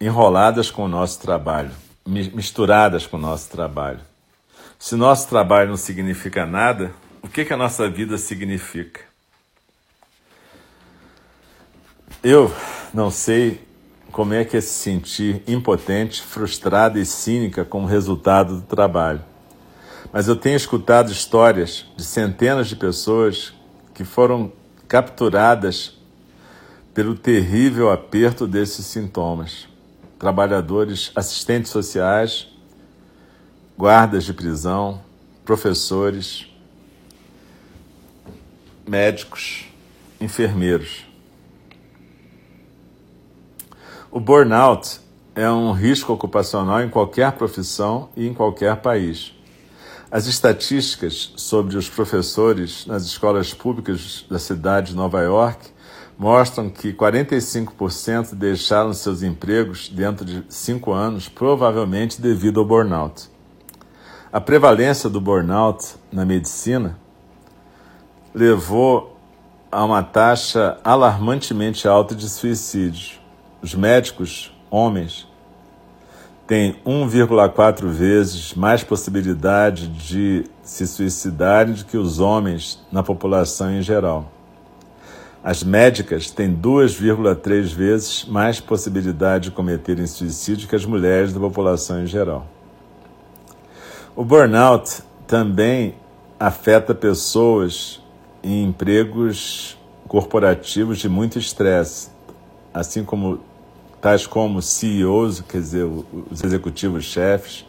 enroladas 0.00 0.70
com 0.70 0.84
o 0.84 0.88
nosso 0.88 1.20
trabalho, 1.20 1.70
misturadas 2.06 3.06
com 3.06 3.16
o 3.16 3.20
nosso 3.20 3.50
trabalho. 3.50 4.00
Se 4.78 4.96
nosso 4.96 5.28
trabalho 5.28 5.70
não 5.70 5.76
significa 5.76 6.44
nada, 6.44 6.92
o 7.22 7.28
que, 7.28 7.44
que 7.44 7.52
a 7.52 7.56
nossa 7.56 7.88
vida 7.88 8.18
significa? 8.18 9.00
Eu 12.22 12.54
não 12.92 13.10
sei 13.10 13.60
como 14.12 14.34
é 14.34 14.44
que 14.44 14.56
é 14.56 14.60
se 14.60 14.74
sentir 14.74 15.42
impotente, 15.46 16.22
frustrada 16.22 16.98
e 16.98 17.04
cínica 17.04 17.64
como 17.64 17.86
resultado 17.86 18.60
do 18.60 18.62
trabalho. 18.62 19.22
Mas 20.14 20.28
eu 20.28 20.36
tenho 20.36 20.54
escutado 20.54 21.10
histórias 21.10 21.86
de 21.96 22.04
centenas 22.04 22.68
de 22.68 22.76
pessoas 22.76 23.52
que 23.92 24.04
foram 24.04 24.52
capturadas 24.86 25.98
pelo 26.94 27.16
terrível 27.16 27.90
aperto 27.90 28.46
desses 28.46 28.86
sintomas. 28.86 29.66
Trabalhadores, 30.16 31.10
assistentes 31.16 31.72
sociais, 31.72 32.46
guardas 33.76 34.22
de 34.22 34.32
prisão, 34.32 35.02
professores, 35.44 36.46
médicos, 38.86 39.64
enfermeiros. 40.20 41.04
O 44.12 44.20
burnout 44.20 45.00
é 45.34 45.50
um 45.50 45.72
risco 45.72 46.12
ocupacional 46.12 46.80
em 46.84 46.88
qualquer 46.88 47.32
profissão 47.32 48.10
e 48.16 48.28
em 48.28 48.32
qualquer 48.32 48.76
país. 48.76 49.33
As 50.14 50.28
estatísticas 50.28 51.32
sobre 51.36 51.76
os 51.76 51.88
professores 51.88 52.86
nas 52.86 53.02
escolas 53.02 53.52
públicas 53.52 54.24
da 54.30 54.38
cidade 54.38 54.92
de 54.92 54.96
Nova 54.96 55.20
York 55.20 55.70
mostram 56.16 56.70
que 56.70 56.92
45% 56.92 58.36
deixaram 58.36 58.92
seus 58.94 59.24
empregos 59.24 59.88
dentro 59.88 60.24
de 60.24 60.44
cinco 60.48 60.92
anos, 60.92 61.28
provavelmente 61.28 62.22
devido 62.22 62.60
ao 62.60 62.64
burnout. 62.64 63.28
A 64.32 64.40
prevalência 64.40 65.10
do 65.10 65.20
burnout 65.20 65.96
na 66.12 66.24
medicina 66.24 66.96
levou 68.32 69.18
a 69.68 69.84
uma 69.84 70.04
taxa 70.04 70.78
alarmantemente 70.84 71.88
alta 71.88 72.14
de 72.14 72.30
suicídio. 72.30 73.18
Os 73.60 73.74
médicos, 73.74 74.56
homens, 74.70 75.26
tem 76.46 76.76
1,4 76.84 77.86
vezes 77.86 78.54
mais 78.54 78.84
possibilidade 78.84 79.88
de 79.88 80.44
se 80.62 80.86
suicidarem 80.86 81.74
do 81.74 81.84
que 81.84 81.96
os 81.96 82.20
homens 82.20 82.84
na 82.92 83.02
população 83.02 83.72
em 83.72 83.80
geral. 83.80 84.30
As 85.42 85.62
médicas 85.62 86.30
têm 86.30 86.54
2,3 86.54 87.74
vezes 87.74 88.24
mais 88.24 88.60
possibilidade 88.60 89.50
de 89.50 89.54
cometerem 89.54 90.06
suicídio 90.06 90.68
que 90.68 90.76
as 90.76 90.84
mulheres 90.86 91.32
da 91.32 91.40
população 91.40 92.02
em 92.02 92.06
geral. 92.06 92.46
O 94.16 94.24
burnout 94.24 95.02
também 95.26 95.94
afeta 96.38 96.94
pessoas 96.94 98.02
em 98.42 98.64
empregos 98.64 99.78
corporativos 100.06 100.98
de 100.98 101.08
muito 101.08 101.38
estresse, 101.38 102.08
assim 102.72 103.04
como 103.04 103.40
tais 104.04 104.26
como 104.26 104.60
CEOs, 104.60 105.40
quer 105.40 105.62
dizer, 105.62 105.84
os 106.30 106.44
executivos 106.44 107.04
chefes, 107.04 107.64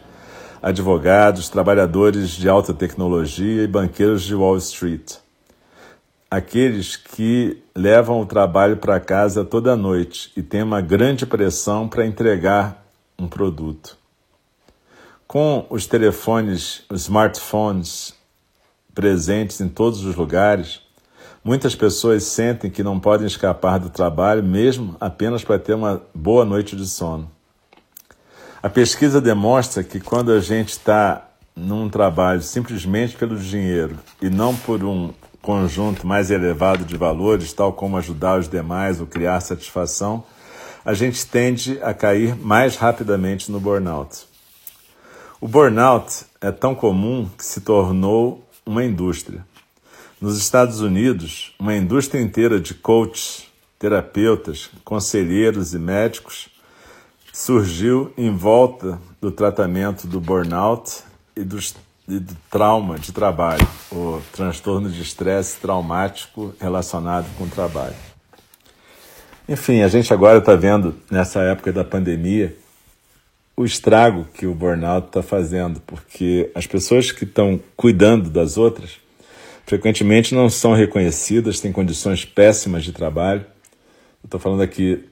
advogados, 0.62 1.48
trabalhadores 1.48 2.32
de 2.32 2.50
alta 2.50 2.74
tecnologia 2.74 3.64
e 3.64 3.68
banqueiros 3.68 4.22
de 4.22 4.36
Wall 4.36 4.58
Street. 4.58 5.14
Aqueles 6.30 6.98
que 6.98 7.64
levam 7.74 8.20
o 8.20 8.26
trabalho 8.26 8.76
para 8.76 9.00
casa 9.00 9.46
toda 9.46 9.78
noite 9.78 10.30
e 10.36 10.44
têm 10.44 10.62
uma 10.62 10.82
grande 10.82 11.26
pressão 11.26 11.88
para 11.88 12.06
entregar 12.06 12.86
um 13.18 13.30
produto. 13.30 13.98
Com 15.26 15.66
os 15.70 15.88
telefones, 15.88 16.84
os 16.90 17.04
smartphones 17.04 18.14
presentes 18.94 19.62
em 19.62 19.70
todos 19.70 20.04
os 20.04 20.18
lugares, 20.18 20.82
Muitas 21.46 21.76
pessoas 21.76 22.24
sentem 22.24 22.72
que 22.72 22.82
não 22.82 23.00
podem 23.00 23.28
escapar 23.28 23.78
do 23.78 23.88
trabalho 23.88 24.42
mesmo 24.42 24.98
apenas 25.00 25.44
para 25.44 25.60
ter 25.60 25.76
uma 25.76 26.02
boa 26.12 26.44
noite 26.44 26.76
de 26.76 26.88
sono. 26.88 27.30
A 28.64 28.68
pesquisa 28.68 29.22
demonstra 29.22 29.84
que 29.84 30.00
quando 30.00 30.32
a 30.32 30.40
gente 30.40 30.70
está 30.70 31.30
num 31.56 31.88
trabalho 31.88 32.42
simplesmente 32.42 33.16
pelo 33.16 33.38
dinheiro 33.38 34.00
e 34.20 34.28
não 34.28 34.56
por 34.56 34.84
um 34.84 35.14
conjunto 35.40 36.08
mais 36.08 36.32
elevado 36.32 36.84
de 36.84 36.98
valores, 36.98 37.54
tal 37.54 37.72
como 37.74 37.96
ajudar 37.98 38.40
os 38.40 38.50
demais 38.50 39.00
ou 39.00 39.06
criar 39.06 39.40
satisfação, 39.40 40.24
a 40.84 40.96
gente 40.96 41.28
tende 41.28 41.78
a 41.84 41.94
cair 41.94 42.36
mais 42.36 42.76
rapidamente 42.76 43.52
no 43.52 43.60
burnout. 43.60 44.26
O 45.40 45.48
burnout 45.48 46.26
é 46.42 46.52
tão 46.52 46.74
comum 46.74 47.30
que 47.38 47.46
se 47.46 47.62
tornou 47.62 48.44
uma 48.66 48.84
indústria. 48.84 49.46
Nos 50.22 50.38
Estados 50.38 50.80
Unidos, 50.80 51.54
uma 51.60 51.76
indústria 51.76 52.22
inteira 52.22 52.58
de 52.58 52.74
coaches, 52.74 53.46
terapeutas, 53.78 54.70
conselheiros 54.84 55.74
e 55.74 55.78
médicos 55.78 56.48
surgiu 57.34 58.14
em 58.18 58.34
volta 58.34 58.98
do 59.20 59.30
tratamento 59.30 60.08
do 60.08 60.22
burnout 60.22 61.04
e, 61.36 61.42
e 61.42 62.20
do 62.20 62.38
trauma 62.50 62.98
de 62.98 63.12
trabalho, 63.12 63.68
o 63.92 64.22
transtorno 64.32 64.90
de 64.90 65.02
estresse 65.02 65.60
traumático 65.60 66.56
relacionado 66.62 67.28
com 67.38 67.44
o 67.44 67.50
trabalho. 67.50 67.96
Enfim, 69.50 69.82
a 69.82 69.90
gente 69.90 70.14
agora 70.14 70.38
está 70.38 70.56
vendo, 70.56 70.96
nessa 71.12 71.42
época 71.42 71.74
da 71.74 71.84
pandemia, 71.84 72.56
o 73.58 73.66
estrago 73.66 74.26
que 74.34 74.48
o 74.48 74.56
burnout 74.56 75.08
está 75.08 75.22
fazendo, 75.22 75.82
porque 75.82 76.50
as 76.56 76.66
pessoas 76.66 77.12
que 77.12 77.26
estão 77.26 77.60
cuidando 77.76 78.30
das 78.30 78.58
outras 78.58 79.05
frequentemente 79.66 80.36
não 80.36 80.50
são 80.50 80.74
reconhecidas, 80.74 81.60
têm 81.60 81.72
condições 81.72 82.24
péssimas 82.24 82.84
de 82.84 82.92
trabalho. 82.92 83.46
Estou 84.24 84.40
falando 84.40 84.62
aqui 84.62 85.04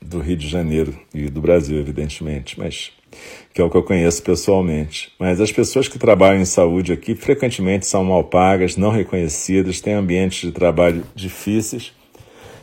do 0.00 0.20
Rio 0.20 0.36
de 0.36 0.48
Janeiro 0.48 0.98
e 1.12 1.28
do 1.28 1.40
Brasil, 1.40 1.78
evidentemente, 1.78 2.58
mas 2.58 2.92
que 3.52 3.60
é 3.60 3.64
o 3.64 3.68
que 3.68 3.76
eu 3.76 3.82
conheço 3.82 4.22
pessoalmente. 4.22 5.12
Mas 5.18 5.40
as 5.40 5.52
pessoas 5.52 5.88
que 5.88 5.98
trabalham 5.98 6.40
em 6.40 6.44
saúde 6.44 6.92
aqui 6.92 7.14
frequentemente 7.14 7.86
são 7.86 8.04
mal 8.04 8.24
pagas, 8.24 8.76
não 8.76 8.90
reconhecidas, 8.90 9.80
têm 9.80 9.94
ambientes 9.94 10.40
de 10.40 10.52
trabalho 10.52 11.04
difíceis, 11.14 11.92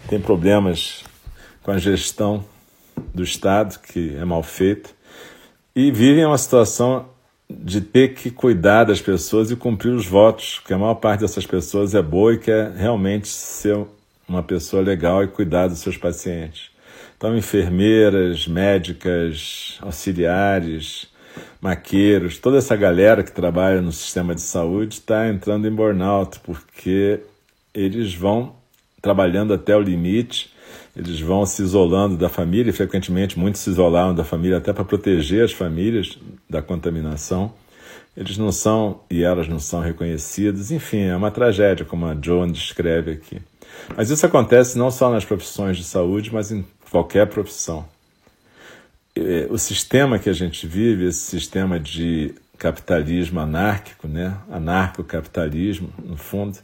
têm 0.10 0.20
problemas 0.20 1.04
com 1.62 1.72
a 1.72 1.78
gestão 1.78 2.44
do 3.14 3.24
Estado, 3.24 3.80
que 3.80 4.16
é 4.16 4.26
mal 4.26 4.42
feita, 4.42 4.90
e 5.76 5.92
vivem 5.92 6.26
uma 6.26 6.38
situação 6.38 7.10
de 7.50 7.80
ter 7.80 8.14
que 8.14 8.30
cuidar 8.30 8.84
das 8.84 9.02
pessoas 9.02 9.50
e 9.52 9.56
cumprir 9.56 9.92
os 9.92 10.06
votos, 10.06 10.62
que 10.66 10.74
a 10.74 10.78
maior 10.78 10.96
parte 10.96 11.22
dessas 11.22 11.46
pessoas 11.46 11.96
é 11.96 12.02
boa 12.02 12.34
e 12.34 12.38
quer 12.38 12.72
realmente 12.72 13.28
ser 13.28 13.78
uma 14.28 14.44
pessoa 14.44 14.82
legal 14.82 15.24
e 15.24 15.28
cuidar 15.28 15.68
dos 15.68 15.80
seus 15.80 15.98
pacientes. 15.98 16.70
Então, 17.18 17.36
enfermeiras, 17.36 18.48
médicas, 18.48 19.78
auxiliares, 19.82 21.08
maqueiros, 21.62 22.38
toda 22.38 22.58
essa 22.58 22.76
galera 22.76 23.24
que 23.24 23.32
trabalha 23.32 23.82
no 23.82 23.92
sistema 23.92 24.36
de 24.36 24.42
saúde 24.42 24.96
está 24.96 25.28
entrando 25.28 25.68
em 25.68 25.72
burnout, 25.72 26.40
porque 26.42 27.22
eles 27.74 28.14
vão 28.14 28.56
trabalhando 29.02 29.54
até 29.54 29.76
o 29.76 29.82
limite, 29.82 30.52
eles 30.96 31.20
vão 31.20 31.46
se 31.46 31.62
isolando 31.62 32.18
da 32.18 32.28
família, 32.28 32.70
e 32.70 32.74
frequentemente 32.74 33.40
muitos 33.40 33.62
se 33.62 33.70
isolaram 33.70 34.14
da 34.14 34.24
família 34.24 34.58
até 34.58 34.74
para 34.74 34.84
proteger 34.84 35.46
as 35.46 35.52
famílias 35.52 36.18
da 36.50 36.62
contaminação. 36.62 37.54
Eles 38.16 38.38
não 38.38 38.52
são 38.52 39.02
e 39.12 39.24
elas 39.24 39.48
não 39.48 39.60
são 39.60 39.80
reconhecidos. 39.80 40.72
Enfim, 40.72 41.02
é 41.02 41.16
uma 41.16 41.30
tragédia, 41.30 41.86
como 41.86 42.06
a 42.06 42.16
Joan 42.20 42.52
descreve 42.52 43.12
aqui. 43.12 43.40
Mas 43.96 44.10
isso 44.10 44.26
acontece 44.26 44.78
não 44.78 44.90
só 44.90 45.10
nas 45.12 45.24
profissões 45.24 45.78
de 45.78 45.84
saúde, 45.84 46.34
mas 46.34 46.52
em 46.52 46.66
qualquer 46.90 47.28
profissão. 47.28 47.86
O 49.50 49.58
sistema 49.58 50.20
que 50.20 50.30
a 50.30 50.34
gente 50.34 50.68
vive, 50.68 51.06
esse 51.06 51.20
sistema 51.20 51.80
de 51.80 52.34
capitalismo 52.58 53.40
anárquico, 53.40 54.08
né? 54.08 54.36
anarcocapitalismo, 54.52 55.90
no 56.04 56.18
fundo, 56.18 56.58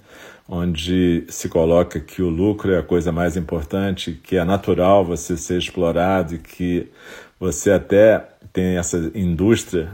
onde 0.47 1.23
se 1.29 1.47
coloca 1.49 1.99
que 1.99 2.21
o 2.21 2.29
lucro 2.29 2.73
é 2.73 2.79
a 2.79 2.83
coisa 2.83 3.11
mais 3.11 3.37
importante, 3.37 4.19
que 4.23 4.37
é 4.37 4.43
natural 4.43 5.05
você 5.05 5.37
ser 5.37 5.57
explorado 5.57 6.35
e 6.35 6.39
que 6.39 6.87
você 7.43 7.71
até 7.71 8.25
tem 8.53 8.77
essa 8.77 9.11
indústria 9.13 9.89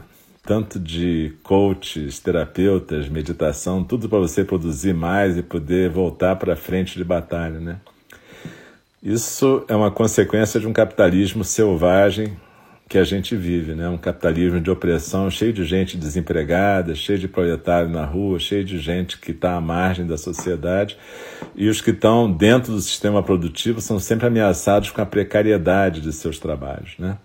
tanto 0.46 0.78
de 0.78 1.32
coaches, 1.42 2.20
terapeutas, 2.20 3.08
meditação, 3.08 3.82
tudo 3.82 4.08
para 4.08 4.20
você 4.20 4.44
produzir 4.44 4.94
mais 4.94 5.36
e 5.36 5.42
poder 5.42 5.90
voltar 5.90 6.36
para 6.36 6.52
a 6.52 6.56
frente 6.56 6.96
de 6.96 7.02
batalha, 7.02 7.58
né? 7.58 7.78
Isso 9.02 9.64
é 9.66 9.74
uma 9.74 9.90
consequência 9.90 10.60
de 10.60 10.68
um 10.68 10.72
capitalismo 10.72 11.42
selvagem 11.42 12.36
que 12.88 12.96
a 12.96 13.04
gente 13.04 13.34
vive, 13.34 13.74
né? 13.74 13.88
Um 13.88 13.98
capitalismo 13.98 14.60
de 14.60 14.70
opressão, 14.70 15.28
cheio 15.28 15.52
de 15.52 15.64
gente 15.64 15.96
desempregada, 15.96 16.94
cheio 16.94 17.18
de 17.18 17.26
proletário 17.26 17.90
na 17.90 18.04
rua, 18.04 18.38
cheio 18.38 18.64
de 18.64 18.78
gente 18.78 19.18
que 19.18 19.32
está 19.32 19.56
à 19.56 19.60
margem 19.60 20.06
da 20.06 20.16
sociedade 20.16 20.96
e 21.56 21.68
os 21.68 21.80
que 21.80 21.90
estão 21.90 22.30
dentro 22.30 22.72
do 22.72 22.80
sistema 22.80 23.24
produtivo 23.24 23.80
são 23.80 23.98
sempre 23.98 24.28
ameaçados 24.28 24.92
com 24.92 25.02
a 25.02 25.06
precariedade 25.06 26.00
de 26.00 26.12
seus 26.12 26.38
trabalhos, 26.38 26.94
né? 26.96 27.18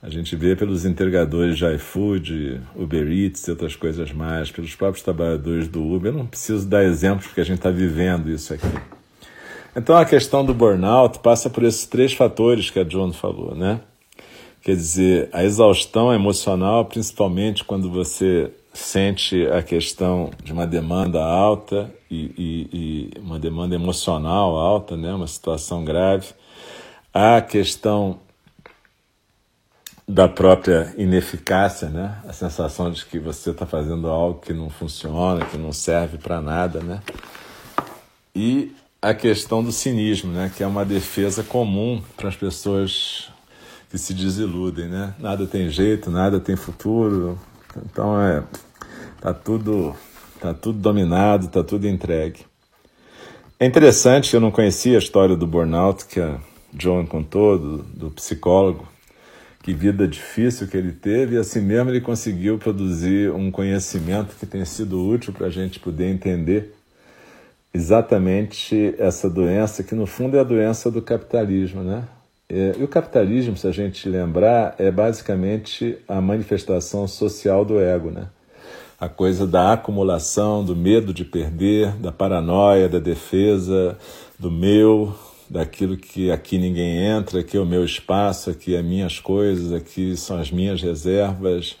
A 0.00 0.08
gente 0.08 0.36
vê 0.36 0.54
pelos 0.54 0.84
entregadores 0.84 1.58
de 1.58 1.66
iFood, 1.74 2.60
Uber 2.76 3.10
Eats 3.10 3.48
e 3.48 3.50
outras 3.50 3.74
coisas 3.74 4.12
mais, 4.12 4.48
pelos 4.48 4.72
próprios 4.76 5.02
trabalhadores 5.02 5.66
do 5.66 5.82
Uber. 5.82 6.12
Eu 6.12 6.18
não 6.18 6.26
preciso 6.26 6.68
dar 6.68 6.84
exemplos 6.84 7.26
porque 7.26 7.40
a 7.40 7.44
gente 7.44 7.56
está 7.56 7.70
vivendo 7.70 8.30
isso 8.30 8.54
aqui. 8.54 8.78
Então 9.74 9.96
a 9.96 10.04
questão 10.04 10.44
do 10.44 10.54
burnout 10.54 11.18
passa 11.18 11.50
por 11.50 11.64
esses 11.64 11.84
três 11.84 12.12
fatores 12.12 12.70
que 12.70 12.78
a 12.78 12.84
John 12.84 13.12
falou, 13.12 13.56
né? 13.56 13.80
Quer 14.62 14.76
dizer, 14.76 15.28
a 15.32 15.42
exaustão 15.42 16.12
emocional, 16.12 16.84
principalmente 16.84 17.64
quando 17.64 17.90
você 17.90 18.52
sente 18.72 19.46
a 19.48 19.62
questão 19.62 20.30
de 20.44 20.52
uma 20.52 20.66
demanda 20.66 21.20
alta 21.20 21.92
e, 22.08 22.32
e, 22.38 22.68
e 22.72 23.20
uma 23.20 23.38
demanda 23.38 23.74
emocional 23.74 24.56
alta, 24.56 24.96
né? 24.96 25.12
uma 25.12 25.26
situação 25.26 25.84
grave. 25.84 26.28
A 27.12 27.40
questão 27.40 28.20
da 30.08 30.26
própria 30.26 30.94
ineficácia, 30.96 31.90
né? 31.90 32.16
a 32.26 32.32
sensação 32.32 32.90
de 32.90 33.04
que 33.04 33.18
você 33.18 33.50
está 33.50 33.66
fazendo 33.66 34.08
algo 34.08 34.40
que 34.40 34.54
não 34.54 34.70
funciona, 34.70 35.44
que 35.44 35.58
não 35.58 35.70
serve 35.70 36.16
para 36.16 36.40
nada. 36.40 36.80
Né? 36.80 37.02
E 38.34 38.74
a 39.02 39.12
questão 39.12 39.62
do 39.62 39.70
cinismo, 39.70 40.32
né? 40.32 40.50
que 40.56 40.62
é 40.62 40.66
uma 40.66 40.82
defesa 40.82 41.42
comum 41.42 42.02
para 42.16 42.30
as 42.30 42.36
pessoas 42.36 43.30
que 43.90 43.98
se 43.98 44.14
desiludem. 44.14 44.88
Né? 44.88 45.12
Nada 45.18 45.46
tem 45.46 45.68
jeito, 45.68 46.10
nada 46.10 46.40
tem 46.40 46.56
futuro. 46.56 47.38
Então 47.84 48.18
é 48.18 48.42
tá 49.20 49.34
tudo 49.34 49.94
tá 50.40 50.54
tudo 50.54 50.78
dominado, 50.78 51.48
tá 51.48 51.62
tudo 51.62 51.86
entregue. 51.86 52.46
É 53.60 53.66
interessante 53.66 54.32
eu 54.32 54.40
não 54.40 54.50
conhecia 54.50 54.96
a 54.96 55.00
história 55.00 55.36
do 55.36 55.46
burnout 55.46 56.06
que 56.06 56.18
a 56.18 56.38
John 56.72 57.04
contou, 57.04 57.58
do, 57.58 57.78
do 57.82 58.10
psicólogo, 58.10 58.86
que 59.68 59.74
vida 59.74 60.08
difícil 60.08 60.66
que 60.66 60.78
ele 60.78 60.92
teve, 60.92 61.36
e 61.36 61.38
assim 61.38 61.60
mesmo 61.60 61.90
ele 61.90 62.00
conseguiu 62.00 62.56
produzir 62.56 63.30
um 63.30 63.50
conhecimento 63.50 64.34
que 64.40 64.46
tem 64.46 64.64
sido 64.64 65.06
útil 65.06 65.30
para 65.30 65.48
a 65.48 65.50
gente 65.50 65.78
poder 65.78 66.06
entender 66.06 66.74
exatamente 67.74 68.94
essa 68.98 69.28
doença, 69.28 69.82
que 69.84 69.94
no 69.94 70.06
fundo 70.06 70.38
é 70.38 70.40
a 70.40 70.44
doença 70.44 70.90
do 70.90 71.02
capitalismo, 71.02 71.82
né? 71.82 72.04
É, 72.48 72.76
e 72.78 72.82
o 72.82 72.88
capitalismo, 72.88 73.58
se 73.58 73.66
a 73.66 73.70
gente 73.70 74.08
lembrar, 74.08 74.74
é 74.78 74.90
basicamente 74.90 75.98
a 76.08 76.18
manifestação 76.18 77.06
social 77.06 77.62
do 77.62 77.78
ego, 77.78 78.10
né? 78.10 78.28
A 78.98 79.06
coisa 79.06 79.46
da 79.46 79.74
acumulação, 79.74 80.64
do 80.64 80.74
medo 80.74 81.12
de 81.12 81.26
perder, 81.26 81.92
da 81.96 82.10
paranoia, 82.10 82.88
da 82.88 82.98
defesa, 82.98 83.98
do 84.38 84.50
meu, 84.50 85.14
daquilo 85.48 85.96
que 85.96 86.30
aqui 86.30 86.58
ninguém 86.58 86.98
entra, 86.98 87.40
aqui 87.40 87.56
é 87.56 87.60
o 87.60 87.66
meu 87.66 87.84
espaço, 87.84 88.50
aqui 88.50 88.74
é 88.74 88.82
minhas 88.82 89.18
coisas, 89.18 89.72
aqui 89.72 90.16
são 90.16 90.38
as 90.38 90.50
minhas 90.50 90.82
reservas, 90.82 91.76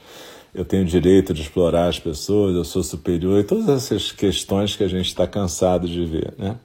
eu 0.54 0.64
tenho 0.64 0.84
direito 0.84 1.34
de 1.34 1.42
explorar 1.42 1.88
as 1.88 1.98
pessoas, 1.98 2.54
eu 2.54 2.64
sou 2.64 2.82
superior, 2.82 3.40
e 3.40 3.44
todas 3.44 3.68
essas 3.68 4.10
questões 4.10 4.74
que 4.74 4.82
a 4.82 4.88
gente 4.88 5.06
está 5.06 5.26
cansado 5.26 5.86
de 5.86 6.04
ver. 6.04 6.32
Né? 6.38 6.56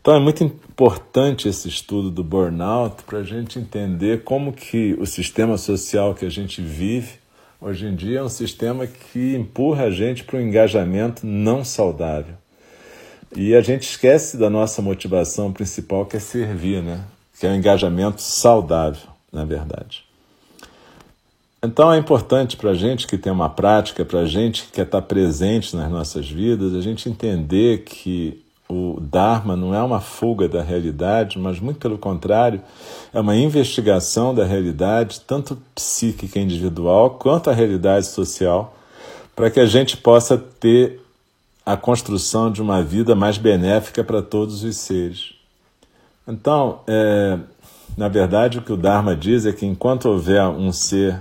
Então 0.00 0.14
é 0.14 0.20
muito 0.20 0.44
importante 0.44 1.48
esse 1.48 1.68
estudo 1.68 2.10
do 2.10 2.22
burnout 2.22 3.02
para 3.02 3.18
a 3.18 3.24
gente 3.24 3.58
entender 3.58 4.22
como 4.22 4.52
que 4.52 4.96
o 4.98 5.04
sistema 5.04 5.58
social 5.58 6.14
que 6.14 6.24
a 6.24 6.30
gente 6.30 6.62
vive 6.62 7.18
hoje 7.60 7.86
em 7.86 7.94
dia 7.94 8.20
é 8.20 8.22
um 8.22 8.28
sistema 8.28 8.86
que 8.86 9.34
empurra 9.34 9.84
a 9.84 9.90
gente 9.90 10.24
para 10.24 10.38
um 10.38 10.42
engajamento 10.42 11.26
não 11.26 11.64
saudável. 11.64 12.36
E 13.36 13.54
a 13.54 13.60
gente 13.60 13.82
esquece 13.82 14.36
da 14.36 14.48
nossa 14.48 14.80
motivação 14.80 15.52
principal, 15.52 16.06
que 16.06 16.16
é 16.16 16.20
servir, 16.20 16.82
né? 16.82 17.04
que 17.38 17.46
é 17.46 17.50
um 17.50 17.54
engajamento 17.54 18.20
saudável, 18.20 19.08
na 19.32 19.44
verdade. 19.44 20.04
Então 21.62 21.92
é 21.92 21.98
importante 21.98 22.56
para 22.56 22.70
a 22.70 22.74
gente 22.74 23.06
que 23.06 23.18
tem 23.18 23.32
uma 23.32 23.48
prática, 23.48 24.04
para 24.04 24.20
a 24.20 24.26
gente 24.26 24.64
que 24.64 24.72
quer 24.72 24.86
estar 24.86 25.02
presente 25.02 25.74
nas 25.74 25.90
nossas 25.90 26.28
vidas, 26.28 26.74
a 26.74 26.80
gente 26.80 27.08
entender 27.08 27.84
que 27.84 28.42
o 28.68 28.98
Dharma 29.00 29.56
não 29.56 29.74
é 29.74 29.82
uma 29.82 30.00
fuga 30.00 30.48
da 30.48 30.62
realidade, 30.62 31.38
mas 31.38 31.58
muito 31.58 31.78
pelo 31.78 31.96
contrário, 31.96 32.60
é 33.14 33.18
uma 33.18 33.34
investigação 33.34 34.34
da 34.34 34.44
realidade, 34.44 35.20
tanto 35.26 35.58
psíquica 35.74 36.38
individual 36.38 37.10
quanto 37.10 37.50
a 37.50 37.54
realidade 37.54 38.06
social, 38.06 38.76
para 39.34 39.50
que 39.50 39.58
a 39.58 39.66
gente 39.66 39.96
possa 39.96 40.36
ter 40.36 41.00
a 41.68 41.76
construção 41.76 42.50
de 42.50 42.62
uma 42.62 42.82
vida 42.82 43.14
mais 43.14 43.36
benéfica 43.36 44.02
para 44.02 44.22
todos 44.22 44.64
os 44.64 44.74
seres. 44.78 45.34
Então, 46.26 46.80
é, 46.86 47.38
na 47.94 48.08
verdade, 48.08 48.56
o 48.56 48.62
que 48.62 48.72
o 48.72 48.76
Dharma 48.76 49.14
diz 49.14 49.44
é 49.44 49.52
que 49.52 49.66
enquanto 49.66 50.06
houver 50.06 50.42
um 50.44 50.72
ser 50.72 51.20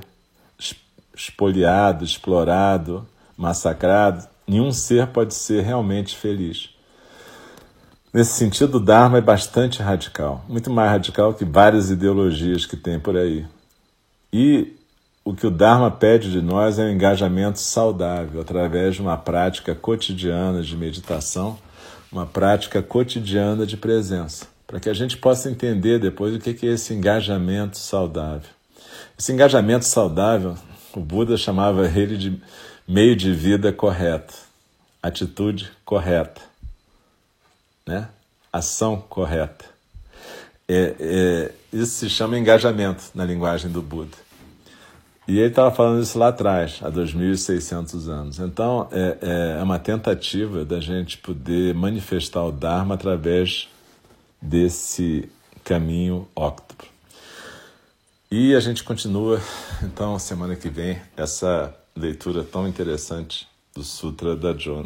espoliado, 1.14 2.06
explorado, 2.06 3.06
massacrado, 3.36 4.26
nenhum 4.48 4.72
ser 4.72 5.08
pode 5.08 5.34
ser 5.34 5.66
realmente 5.66 6.16
feliz. 6.16 6.70
Nesse 8.14 8.32
sentido, 8.32 8.76
o 8.78 8.80
Dharma 8.80 9.18
é 9.18 9.22
bastante 9.22 9.82
radical, 9.82 10.46
muito 10.48 10.72
mais 10.72 10.90
radical 10.92 11.34
que 11.34 11.44
várias 11.44 11.90
ideologias 11.92 12.66
que 12.66 12.78
tem 12.78 12.98
por 12.98 13.18
aí. 13.18 13.46
E 14.32 14.77
o 15.28 15.36
que 15.36 15.46
o 15.46 15.52
Dharma 15.52 15.92
pede 15.92 16.32
de 16.32 16.42
nós 16.42 16.80
é 16.80 16.86
um 16.86 16.90
engajamento 16.90 17.60
saudável 17.60 18.40
através 18.40 18.96
de 18.96 19.02
uma 19.02 19.18
prática 19.18 19.76
cotidiana 19.76 20.62
de 20.62 20.78
meditação, 20.78 21.60
uma 22.10 22.26
prática 22.26 22.82
cotidiana 22.82 23.66
de 23.66 23.76
presença, 23.76 24.48
para 24.66 24.80
que 24.80 24.90
a 24.90 24.94
gente 24.94 25.18
possa 25.18 25.52
entender 25.52 26.00
depois 26.00 26.34
o 26.34 26.40
que 26.40 26.66
é 26.66 26.70
esse 26.72 26.94
engajamento 26.94 27.78
saudável. 27.78 28.50
Esse 29.20 29.34
engajamento 29.34 29.84
saudável, 29.84 30.56
o 30.96 31.02
Buda 31.02 31.36
chamava 31.36 31.86
ele 31.90 32.16
de 32.16 32.42
meio 32.88 33.14
de 33.14 33.34
vida 33.34 33.74
correto, 33.74 34.34
atitude 35.04 35.70
correta, 35.84 36.40
né? 37.86 38.08
ação 38.54 39.04
correta. 39.10 39.66
É, 40.70 40.96
é, 40.98 41.52
isso 41.74 41.96
se 41.98 42.10
chama 42.10 42.40
engajamento 42.40 43.04
na 43.14 43.26
linguagem 43.26 43.70
do 43.70 43.82
Buda. 43.82 44.27
E 45.28 45.40
ele 45.40 45.50
estava 45.50 45.70
falando 45.72 46.02
isso 46.02 46.18
lá 46.18 46.30
atrás, 46.30 46.80
há 46.82 46.90
2.600 46.90 48.08
anos. 48.08 48.40
Então, 48.40 48.88
é, 48.92 49.58
é 49.60 49.64
uma 49.64 49.78
tentativa 49.78 50.64
da 50.64 50.80
gente 50.80 51.18
poder 51.18 51.74
manifestar 51.74 52.46
o 52.46 52.52
Dharma 52.52 52.96
através 52.96 53.68
desse 54.42 55.30
caminho 55.66 56.26
óctuplo. 56.34 56.88
E 58.32 58.56
a 58.56 58.60
gente 58.62 58.84
continua, 58.84 59.42
então, 59.84 60.18
semana 60.18 60.56
que 60.56 60.70
vem, 60.70 60.98
essa 61.18 61.76
leitura 61.94 62.44
tão 62.44 62.66
interessante 62.66 63.48
do 63.76 63.84
Sutra 63.84 64.36
da 64.36 64.54
John. 64.54 64.86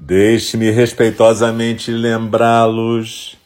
Deixe-me 0.00 0.70
respeitosamente 0.70 1.90
lembrá-los. 1.90 3.36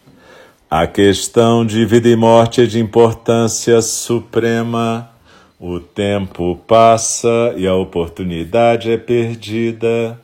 A 0.70 0.86
questão 0.86 1.64
de 1.64 1.86
vida 1.86 2.10
e 2.10 2.16
morte 2.16 2.60
é 2.60 2.66
de 2.66 2.78
importância 2.78 3.80
suprema. 3.80 5.10
O 5.58 5.80
tempo 5.80 6.56
passa 6.66 7.54
e 7.56 7.66
a 7.66 7.74
oportunidade 7.74 8.90
é 8.90 8.98
perdida. 8.98 10.20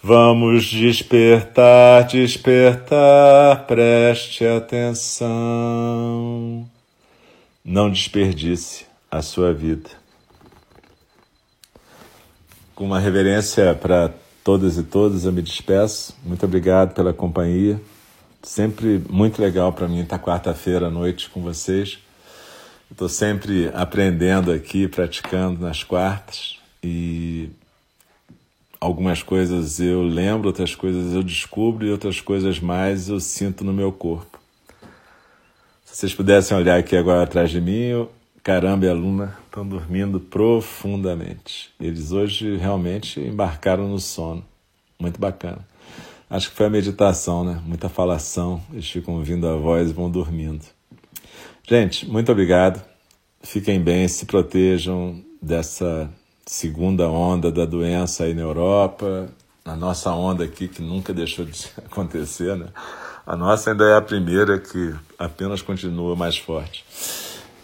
Vamos 0.00 0.64
despertar, 0.64 2.04
despertar, 2.06 3.66
preste 3.66 4.46
atenção. 4.46 5.28
Não 7.64 7.90
desperdice 7.90 8.86
a 9.10 9.20
sua 9.22 9.52
vida. 9.52 9.90
Com 12.76 12.84
uma 12.84 13.00
reverência 13.00 13.74
para 13.74 14.12
todas 14.44 14.76
e 14.76 14.82
todos, 14.82 15.24
eu 15.24 15.32
me 15.32 15.40
despeço. 15.40 16.14
Muito 16.22 16.44
obrigado 16.44 16.94
pela 16.94 17.14
companhia. 17.14 17.80
Sempre 18.42 19.02
muito 19.08 19.40
legal 19.40 19.72
para 19.72 19.88
mim 19.88 20.02
estar 20.02 20.18
quarta-feira 20.18 20.88
à 20.88 20.90
noite 20.90 21.30
com 21.30 21.40
vocês. 21.40 21.98
Estou 22.90 23.08
sempre 23.08 23.70
aprendendo 23.72 24.52
aqui, 24.52 24.86
praticando 24.86 25.58
nas 25.58 25.82
quartas 25.82 26.58
e 26.82 27.48
algumas 28.78 29.22
coisas 29.22 29.80
eu 29.80 30.02
lembro, 30.02 30.48
outras 30.48 30.74
coisas 30.74 31.14
eu 31.14 31.22
descubro 31.22 31.86
e 31.86 31.90
outras 31.90 32.20
coisas 32.20 32.60
mais 32.60 33.08
eu 33.08 33.18
sinto 33.18 33.64
no 33.64 33.72
meu 33.72 33.90
corpo. 33.90 34.38
Se 35.86 35.96
vocês 35.96 36.14
pudessem 36.14 36.54
olhar 36.54 36.78
aqui 36.78 36.94
agora 36.94 37.22
atrás 37.22 37.50
de 37.50 37.62
mim, 37.62 38.06
Caramba 38.44 38.84
e 38.84 38.88
a 38.90 38.92
Luna 38.92 39.34
estão 39.46 39.66
dormindo 39.66 40.20
profundamente. 40.20 41.72
Eles 41.80 42.12
hoje 42.12 42.58
realmente 42.58 43.18
embarcaram 43.18 43.88
no 43.88 43.98
sono. 43.98 44.44
Muito 45.00 45.18
bacana. 45.18 45.66
Acho 46.28 46.50
que 46.50 46.56
foi 46.56 46.66
a 46.66 46.70
meditação, 46.70 47.42
né? 47.42 47.58
Muita 47.64 47.88
falação. 47.88 48.62
Eles 48.70 48.86
ficam 48.86 49.14
ouvindo 49.14 49.48
a 49.48 49.56
voz 49.56 49.88
e 49.88 49.94
vão 49.94 50.10
dormindo. 50.10 50.62
Gente, 51.66 52.06
muito 52.06 52.30
obrigado. 52.30 52.84
Fiquem 53.42 53.80
bem, 53.80 54.06
se 54.08 54.26
protejam 54.26 55.24
dessa 55.40 56.10
segunda 56.44 57.08
onda 57.08 57.50
da 57.50 57.64
doença 57.64 58.24
aí 58.24 58.34
na 58.34 58.42
Europa. 58.42 59.26
A 59.64 59.74
nossa 59.74 60.10
onda 60.10 60.44
aqui, 60.44 60.68
que 60.68 60.82
nunca 60.82 61.14
deixou 61.14 61.46
de 61.46 61.66
acontecer, 61.82 62.54
né? 62.56 62.66
A 63.26 63.34
nossa 63.38 63.70
ainda 63.70 63.86
é 63.86 63.96
a 63.96 64.02
primeira 64.02 64.58
que 64.58 64.94
apenas 65.18 65.62
continua 65.62 66.14
mais 66.14 66.36
forte. 66.36 66.84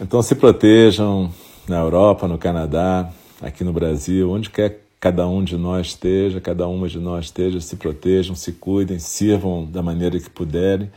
Então 0.01 0.23
se 0.23 0.35
protejam 0.35 1.31
na 1.69 1.79
Europa, 1.79 2.27
no 2.27 2.39
Canadá, 2.39 3.11
aqui 3.43 3.63
no 3.63 3.73
Brasil, 3.73 4.31
onde 4.31 4.49
quer 4.49 4.71
que 4.71 4.81
cada 4.99 5.29
um 5.29 5.45
de 5.45 5.57
nós 5.59 5.89
esteja, 5.89 6.41
cada 6.41 6.67
uma 6.67 6.89
de 6.89 6.99
nós 6.99 7.27
esteja, 7.27 7.61
se 7.61 7.77
protejam, 7.77 8.35
se 8.35 8.53
cuidem, 8.53 8.99
sirvam 8.99 9.65
da 9.65 9.83
maneira 9.83 10.19
que 10.19 10.31
puderem, 10.31 10.91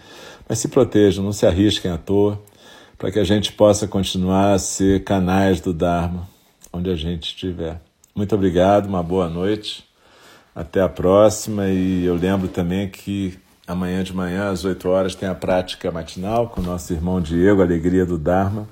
mas 0.47 0.59
se 0.59 0.69
protejam, 0.69 1.23
não 1.23 1.33
se 1.33 1.45
arrisquem 1.45 1.91
à 1.91 1.97
toa, 1.97 2.41
para 2.97 3.11
que 3.11 3.19
a 3.19 3.23
gente 3.25 3.51
possa 3.51 3.87
continuar 3.87 4.53
a 4.53 4.59
ser 4.59 5.03
canais 5.03 5.59
do 5.59 5.73
Dharma, 5.73 6.27
onde 6.71 6.89
a 6.89 6.95
gente 6.95 7.23
estiver. 7.23 7.81
Muito 8.15 8.33
obrigado, 8.33 8.85
uma 8.85 9.03
boa 9.03 9.27
noite. 9.27 9.83
Até 10.55 10.81
a 10.81 10.87
próxima. 10.87 11.67
E 11.67 12.05
eu 12.05 12.15
lembro 12.15 12.47
também 12.47 12.87
que 12.87 13.37
amanhã 13.67 14.03
de 14.03 14.13
manhã, 14.13 14.49
às 14.49 14.63
8 14.63 14.87
horas, 14.87 15.15
tem 15.15 15.27
a 15.27 15.33
prática 15.33 15.91
matinal 15.91 16.47
com 16.47 16.61
o 16.61 16.63
nosso 16.63 16.93
irmão 16.93 17.19
Diego, 17.19 17.61
Alegria 17.61 18.05
do 18.05 18.17
Dharma. 18.17 18.67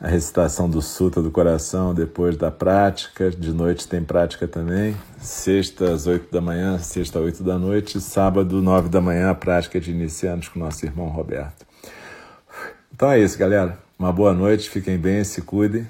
A 0.00 0.06
recitação 0.06 0.70
do 0.70 0.80
Suta 0.80 1.20
do 1.20 1.30
Coração 1.30 1.92
depois 1.92 2.36
da 2.36 2.52
prática. 2.52 3.30
De 3.30 3.52
noite 3.52 3.88
tem 3.88 4.02
prática 4.02 4.46
também. 4.46 4.96
Sexta 5.20 5.92
às 5.92 6.06
8 6.06 6.30
da 6.32 6.40
manhã, 6.40 6.78
sexta 6.78 7.18
às 7.18 7.24
8 7.24 7.42
da 7.42 7.58
noite. 7.58 8.00
Sábado, 8.00 8.62
9 8.62 8.88
da 8.88 9.00
manhã, 9.00 9.30
a 9.30 9.34
prática 9.34 9.80
de 9.80 9.90
iniciantes 9.90 10.48
com 10.48 10.60
nosso 10.60 10.86
irmão 10.86 11.08
Roberto. 11.08 11.66
Então 12.94 13.10
é 13.10 13.18
isso, 13.18 13.36
galera. 13.36 13.76
Uma 13.98 14.12
boa 14.12 14.32
noite, 14.32 14.70
fiquem 14.70 14.96
bem, 14.96 15.24
se 15.24 15.42
cuidem. 15.42 15.86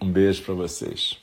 Um 0.00 0.10
beijo 0.10 0.42
para 0.44 0.54
vocês. 0.54 1.19